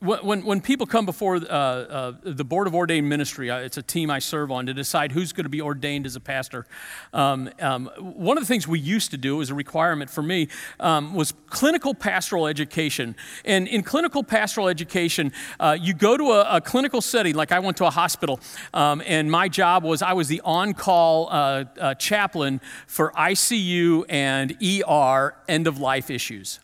when, 0.01 0.45
when 0.45 0.61
people 0.61 0.87
come 0.87 1.07
before 1.07 1.37
uh, 1.37 1.41
uh, 1.41 2.13
the 2.23 2.45
Board 2.45 2.69
of 2.69 2.75
Ordained 2.75 3.09
Ministry, 3.09 3.49
it's 3.49 3.79
a 3.79 3.83
team 3.83 4.11
I 4.11 4.21
serve 4.21 4.53
on 4.53 4.67
to 4.67 4.75
decide 4.75 5.11
who's 5.11 5.33
going 5.33 5.45
to 5.45 5.51
be 5.51 5.61
ordained 5.61 6.07
as 6.07 6.15
a 6.15 6.21
pastor. 6.21 6.67
Um, 7.13 7.51
um, 7.61 7.91
one 7.99 8.37
of 8.37 8.43
the 8.43 8.47
things 8.47 8.69
we 8.69 8.79
used 8.79 9.11
to 9.11 9.17
do 9.17 9.43
as 9.43 9.51
a 9.51 9.55
requirement 9.55 10.09
for 10.09 10.23
me 10.23 10.49
um, 10.79 11.15
was 11.15 11.33
clinical 11.49 11.95
pastoral 11.95 12.47
education. 12.47 13.17
And 13.45 13.67
in 13.67 13.83
clinical 13.83 14.23
pastoral 14.23 14.69
education, 14.69 15.33
uh, 15.59 15.77
you 15.81 15.95
go 15.95 16.17
to 16.17 16.33
a, 16.33 16.57
a, 16.57 16.61
clinical 16.61 17.01
setting, 17.01 17.35
like 17.35 17.51
I 17.51 17.59
went 17.59 17.77
to 17.79 17.87
a 17.87 17.91
hospital, 17.91 18.39
um, 18.73 19.03
and 19.05 19.31
my 19.31 19.49
job 19.49 19.83
was 19.83 20.01
I 20.01 20.13
was 20.13 20.29
the 20.29 20.41
on 20.45 20.75
call 20.75 21.29
uh, 21.29 21.65
uh, 21.81 21.95
chaplain 21.95 22.61
for 22.87 23.11
ICU 23.13 24.05
and 24.09 24.57
ER 24.63 25.35
end 25.49 25.67
of 25.67 25.81
life 25.81 26.09
issues. 26.09 26.61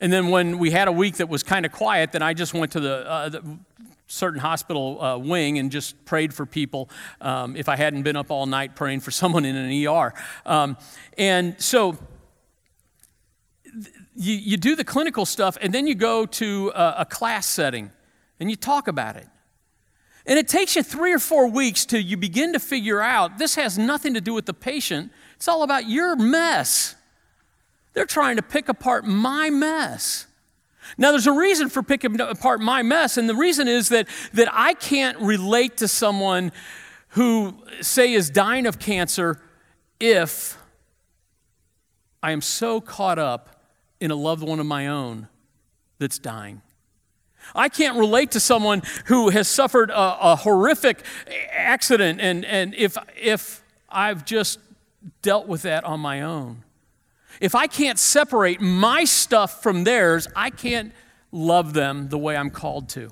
And 0.00 0.12
then 0.12 0.28
when 0.28 0.58
we 0.58 0.70
had 0.70 0.88
a 0.88 0.92
week 0.92 1.16
that 1.16 1.28
was 1.28 1.42
kind 1.42 1.66
of 1.66 1.72
quiet, 1.72 2.12
then 2.12 2.22
I 2.22 2.32
just 2.32 2.54
went 2.54 2.72
to 2.72 2.80
the, 2.80 3.10
uh, 3.10 3.28
the 3.28 3.58
certain 4.06 4.40
hospital 4.40 5.00
uh, 5.00 5.18
wing 5.18 5.58
and 5.58 5.70
just 5.70 6.04
prayed 6.04 6.34
for 6.34 6.46
people 6.46 6.88
um, 7.20 7.54
if 7.54 7.68
I 7.68 7.76
hadn't 7.76 8.02
been 8.02 8.16
up 8.16 8.30
all 8.30 8.46
night 8.46 8.74
praying 8.74 9.00
for 9.00 9.10
someone 9.20 9.44
in 9.44 9.56
an 9.56 9.86
ER. 9.86 10.14
Um, 10.46 10.76
and 11.16 11.60
so 11.60 11.98
you, 14.16 14.34
you 14.34 14.56
do 14.56 14.74
the 14.74 14.84
clinical 14.84 15.24
stuff, 15.26 15.56
and 15.60 15.72
then 15.72 15.86
you 15.86 15.94
go 15.94 16.26
to 16.26 16.72
a, 16.74 16.94
a 16.98 17.04
class 17.04 17.46
setting 17.46 17.90
and 18.38 18.50
you 18.50 18.56
talk 18.56 18.88
about 18.88 19.16
it. 19.16 19.26
And 20.26 20.38
it 20.38 20.48
takes 20.48 20.76
you 20.76 20.82
three 20.82 21.12
or 21.12 21.18
four 21.18 21.46
weeks 21.46 21.84
till 21.84 22.00
you 22.00 22.16
begin 22.16 22.52
to 22.52 22.60
figure 22.60 23.00
out 23.00 23.38
this 23.38 23.54
has 23.54 23.78
nothing 23.78 24.14
to 24.14 24.20
do 24.20 24.34
with 24.34 24.46
the 24.46 24.54
patient, 24.54 25.12
it's 25.36 25.48
all 25.48 25.62
about 25.62 25.88
your 25.88 26.16
mess. 26.16 26.94
They're 27.92 28.06
trying 28.06 28.36
to 28.36 28.42
pick 28.42 28.68
apart 28.68 29.04
my 29.04 29.50
mess. 29.50 30.26
Now, 30.96 31.10
there's 31.10 31.26
a 31.26 31.32
reason 31.32 31.68
for 31.68 31.82
picking 31.82 32.20
apart 32.20 32.60
my 32.60 32.82
mess, 32.82 33.16
and 33.16 33.28
the 33.28 33.34
reason 33.34 33.68
is 33.68 33.90
that, 33.90 34.08
that 34.32 34.48
I 34.50 34.74
can't 34.74 35.18
relate 35.18 35.76
to 35.78 35.88
someone 35.88 36.52
who, 37.10 37.54
say, 37.80 38.12
is 38.12 38.30
dying 38.30 38.66
of 38.66 38.78
cancer 38.78 39.40
if 39.98 40.56
I 42.22 42.32
am 42.32 42.40
so 42.40 42.80
caught 42.80 43.18
up 43.18 43.62
in 44.00 44.10
a 44.10 44.14
loved 44.14 44.42
one 44.42 44.60
of 44.60 44.66
my 44.66 44.86
own 44.86 45.28
that's 45.98 46.18
dying. 46.18 46.62
I 47.54 47.68
can't 47.68 47.98
relate 47.98 48.32
to 48.32 48.40
someone 48.40 48.82
who 49.06 49.30
has 49.30 49.48
suffered 49.48 49.90
a, 49.90 50.32
a 50.32 50.36
horrific 50.36 51.02
accident, 51.52 52.20
and, 52.20 52.44
and 52.44 52.74
if, 52.74 52.96
if 53.16 53.62
I've 53.88 54.24
just 54.24 54.58
dealt 55.22 55.46
with 55.46 55.62
that 55.62 55.84
on 55.84 56.00
my 56.00 56.22
own. 56.22 56.64
If 57.40 57.54
I 57.54 57.66
can't 57.66 57.98
separate 57.98 58.60
my 58.60 59.04
stuff 59.04 59.62
from 59.62 59.84
theirs, 59.84 60.28
I 60.36 60.50
can't 60.50 60.92
love 61.32 61.72
them 61.72 62.08
the 62.08 62.18
way 62.18 62.36
I'm 62.36 62.50
called 62.50 62.90
to. 62.90 63.10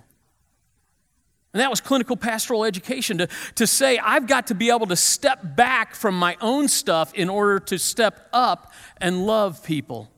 And 1.55 1.63
that 1.63 1.71
was 1.71 1.81
clinical 1.81 2.15
pastoral 2.15 2.65
education 2.65 3.19
to, 3.19 3.29
to 3.55 3.67
say, 3.67 3.99
I've 3.99 4.27
got 4.27 4.49
to 4.49 4.55
be 4.55 4.69
able 4.69 4.87
to 4.89 4.97
step 4.97 5.57
back 5.57 5.95
from 5.95 6.19
my 6.19 6.37
own 6.43 6.69
stuff 6.69 7.15
in 7.15 7.31
order 7.31 7.59
to 7.61 7.79
step 7.79 8.29
up 8.35 8.73
and 8.99 9.27
love 9.27 9.65
people. 9.65 10.11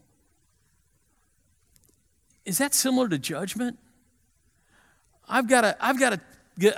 Is 2.45 2.59
that 2.59 2.75
similar 2.75 3.09
to 3.09 3.19
judgment? 3.19 3.79
I've 5.29 5.47
got 5.47 5.61
to, 5.61 5.77
I've 5.81 6.01
got 6.01 6.11
to 6.11 6.21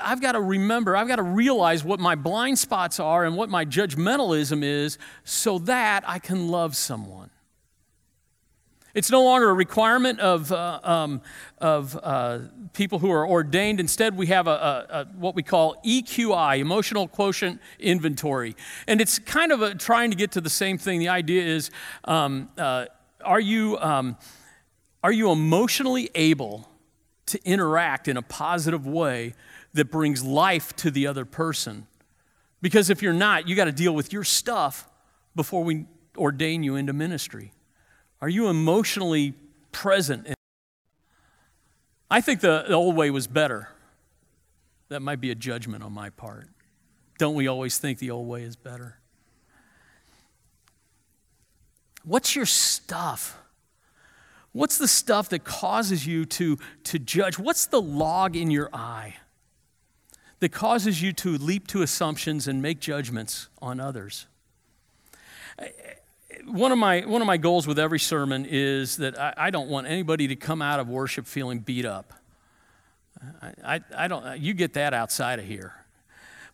I've 0.00 0.20
got 0.20 0.32
to 0.32 0.40
remember, 0.40 0.96
I've 0.96 1.08
got 1.08 1.16
to 1.16 1.22
realize 1.22 1.82
what 1.84 2.00
my 2.00 2.14
blind 2.14 2.58
spots 2.58 3.00
are 3.00 3.24
and 3.24 3.36
what 3.36 3.48
my 3.48 3.64
judgmentalism 3.64 4.62
is 4.62 4.98
so 5.24 5.58
that 5.60 6.04
I 6.06 6.18
can 6.18 6.48
love 6.48 6.76
someone. 6.76 7.30
It's 8.94 9.10
no 9.10 9.22
longer 9.24 9.48
a 9.48 9.54
requirement 9.54 10.20
of, 10.20 10.52
uh, 10.52 10.80
um, 10.82 11.22
of 11.58 11.98
uh, 12.02 12.40
people 12.74 12.98
who 12.98 13.10
are 13.10 13.26
ordained. 13.26 13.80
Instead, 13.80 14.16
we 14.16 14.26
have 14.26 14.46
a, 14.46 14.50
a, 14.50 15.00
a, 15.00 15.04
what 15.16 15.34
we 15.34 15.42
call 15.42 15.76
EQI, 15.84 16.58
Emotional 16.58 17.08
Quotient 17.08 17.58
Inventory. 17.78 18.54
And 18.86 19.00
it's 19.00 19.18
kind 19.18 19.50
of 19.50 19.62
a, 19.62 19.74
trying 19.74 20.10
to 20.10 20.16
get 20.16 20.32
to 20.32 20.42
the 20.42 20.50
same 20.50 20.76
thing. 20.76 20.98
The 20.98 21.08
idea 21.08 21.42
is 21.42 21.70
um, 22.04 22.50
uh, 22.58 22.86
are, 23.24 23.40
you, 23.40 23.78
um, 23.78 24.18
are 25.02 25.12
you 25.12 25.30
emotionally 25.30 26.10
able 26.14 26.68
to 27.26 27.42
interact 27.44 28.08
in 28.08 28.18
a 28.18 28.22
positive 28.22 28.86
way 28.86 29.32
that 29.74 29.90
brings 29.90 30.22
life 30.22 30.74
to 30.76 30.90
the 30.90 31.06
other 31.06 31.24
person. 31.24 31.86
Because 32.60 32.90
if 32.90 33.02
you're 33.02 33.12
not, 33.12 33.48
you 33.48 33.56
got 33.56 33.64
to 33.64 33.72
deal 33.72 33.94
with 33.94 34.12
your 34.12 34.24
stuff 34.24 34.88
before 35.34 35.64
we 35.64 35.86
ordain 36.16 36.62
you 36.62 36.76
into 36.76 36.92
ministry. 36.92 37.52
Are 38.20 38.28
you 38.28 38.48
emotionally 38.48 39.34
present? 39.72 40.26
In- 40.26 40.34
I 42.10 42.20
think 42.20 42.40
the, 42.40 42.64
the 42.68 42.74
old 42.74 42.94
way 42.94 43.10
was 43.10 43.26
better. 43.26 43.68
That 44.90 45.00
might 45.00 45.20
be 45.20 45.30
a 45.30 45.34
judgment 45.34 45.82
on 45.82 45.92
my 45.92 46.10
part. 46.10 46.48
Don't 47.18 47.34
we 47.34 47.46
always 47.48 47.78
think 47.78 47.98
the 47.98 48.10
old 48.10 48.28
way 48.28 48.42
is 48.42 48.56
better? 48.56 48.98
What's 52.04 52.36
your 52.36 52.46
stuff? 52.46 53.38
What's 54.52 54.76
the 54.76 54.88
stuff 54.88 55.30
that 55.30 55.44
causes 55.44 56.06
you 56.06 56.26
to, 56.26 56.58
to 56.84 56.98
judge? 56.98 57.38
What's 57.38 57.66
the 57.66 57.80
log 57.80 58.36
in 58.36 58.50
your 58.50 58.68
eye 58.72 59.16
that 60.42 60.50
causes 60.50 61.00
you 61.00 61.12
to 61.12 61.38
leap 61.38 61.68
to 61.68 61.82
assumptions 61.82 62.48
and 62.48 62.60
make 62.60 62.80
judgments 62.80 63.48
on 63.60 63.78
others? 63.78 64.26
One 66.46 66.72
of 66.72 66.78
my, 66.78 67.02
one 67.02 67.20
of 67.20 67.28
my 67.28 67.36
goals 67.36 67.68
with 67.68 67.78
every 67.78 68.00
sermon 68.00 68.44
is 68.44 68.96
that 68.96 69.16
I, 69.16 69.34
I 69.36 69.50
don't 69.50 69.68
want 69.68 69.86
anybody 69.86 70.26
to 70.26 70.34
come 70.34 70.60
out 70.60 70.80
of 70.80 70.88
worship 70.88 71.28
feeling 71.28 71.60
beat 71.60 71.84
up. 71.84 72.12
I, 73.40 73.52
I, 73.76 73.80
I 73.96 74.08
don't, 74.08 74.40
you 74.40 74.52
get 74.52 74.72
that 74.72 74.92
outside 74.92 75.38
of 75.38 75.44
here. 75.44 75.74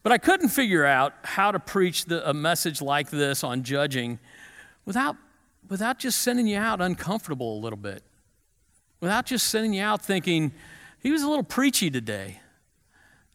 But 0.03 0.12
I 0.12 0.18
couldn't 0.18 0.51
figure 0.51 0.85
out 0.85 1.14
how 1.22 1.51
to 1.51 1.59
preach 1.59 2.05
the, 2.05 2.29
a 2.29 2.35
message 2.35 2.83
like 2.83 3.09
this 3.09 3.42
on 3.42 3.62
judging 3.62 4.18
without 4.85 5.16
without 5.70 5.98
just 5.98 6.20
sending 6.20 6.46
you 6.46 6.59
out 6.59 6.83
uncomfortable 6.83 7.59
a 7.59 7.61
little 7.61 7.79
bit, 7.79 8.03
without 9.01 9.24
just 9.24 9.48
sending 9.48 9.72
you 9.72 9.83
out 9.83 10.03
thinking, 10.03 10.53
he 11.01 11.11
was 11.11 11.22
a 11.22 11.29
little 11.29 11.44
preachy 11.44 11.90
today. 11.90 12.40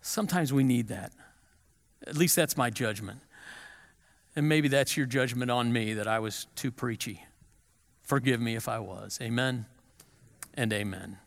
Sometimes 0.04 0.52
we 0.52 0.66
need 0.66 0.90
that. 0.90 1.14
At 2.06 2.18
least 2.18 2.36
that's 2.36 2.58
my 2.58 2.70
judgment. 2.70 3.22
And 4.36 4.50
maybe 4.50 4.68
that's 4.68 4.98
your 4.98 5.06
judgment 5.06 5.50
on 5.50 5.72
me 5.72 5.94
that 5.94 6.08
I 6.08 6.20
was 6.20 6.48
too 6.56 6.72
preachy. 6.72 7.24
Forgive 8.02 8.42
me 8.42 8.56
if 8.56 8.68
I 8.68 8.80
was. 8.80 9.18
Amen 9.22 9.66
and 10.56 10.74
amen. 10.74 11.18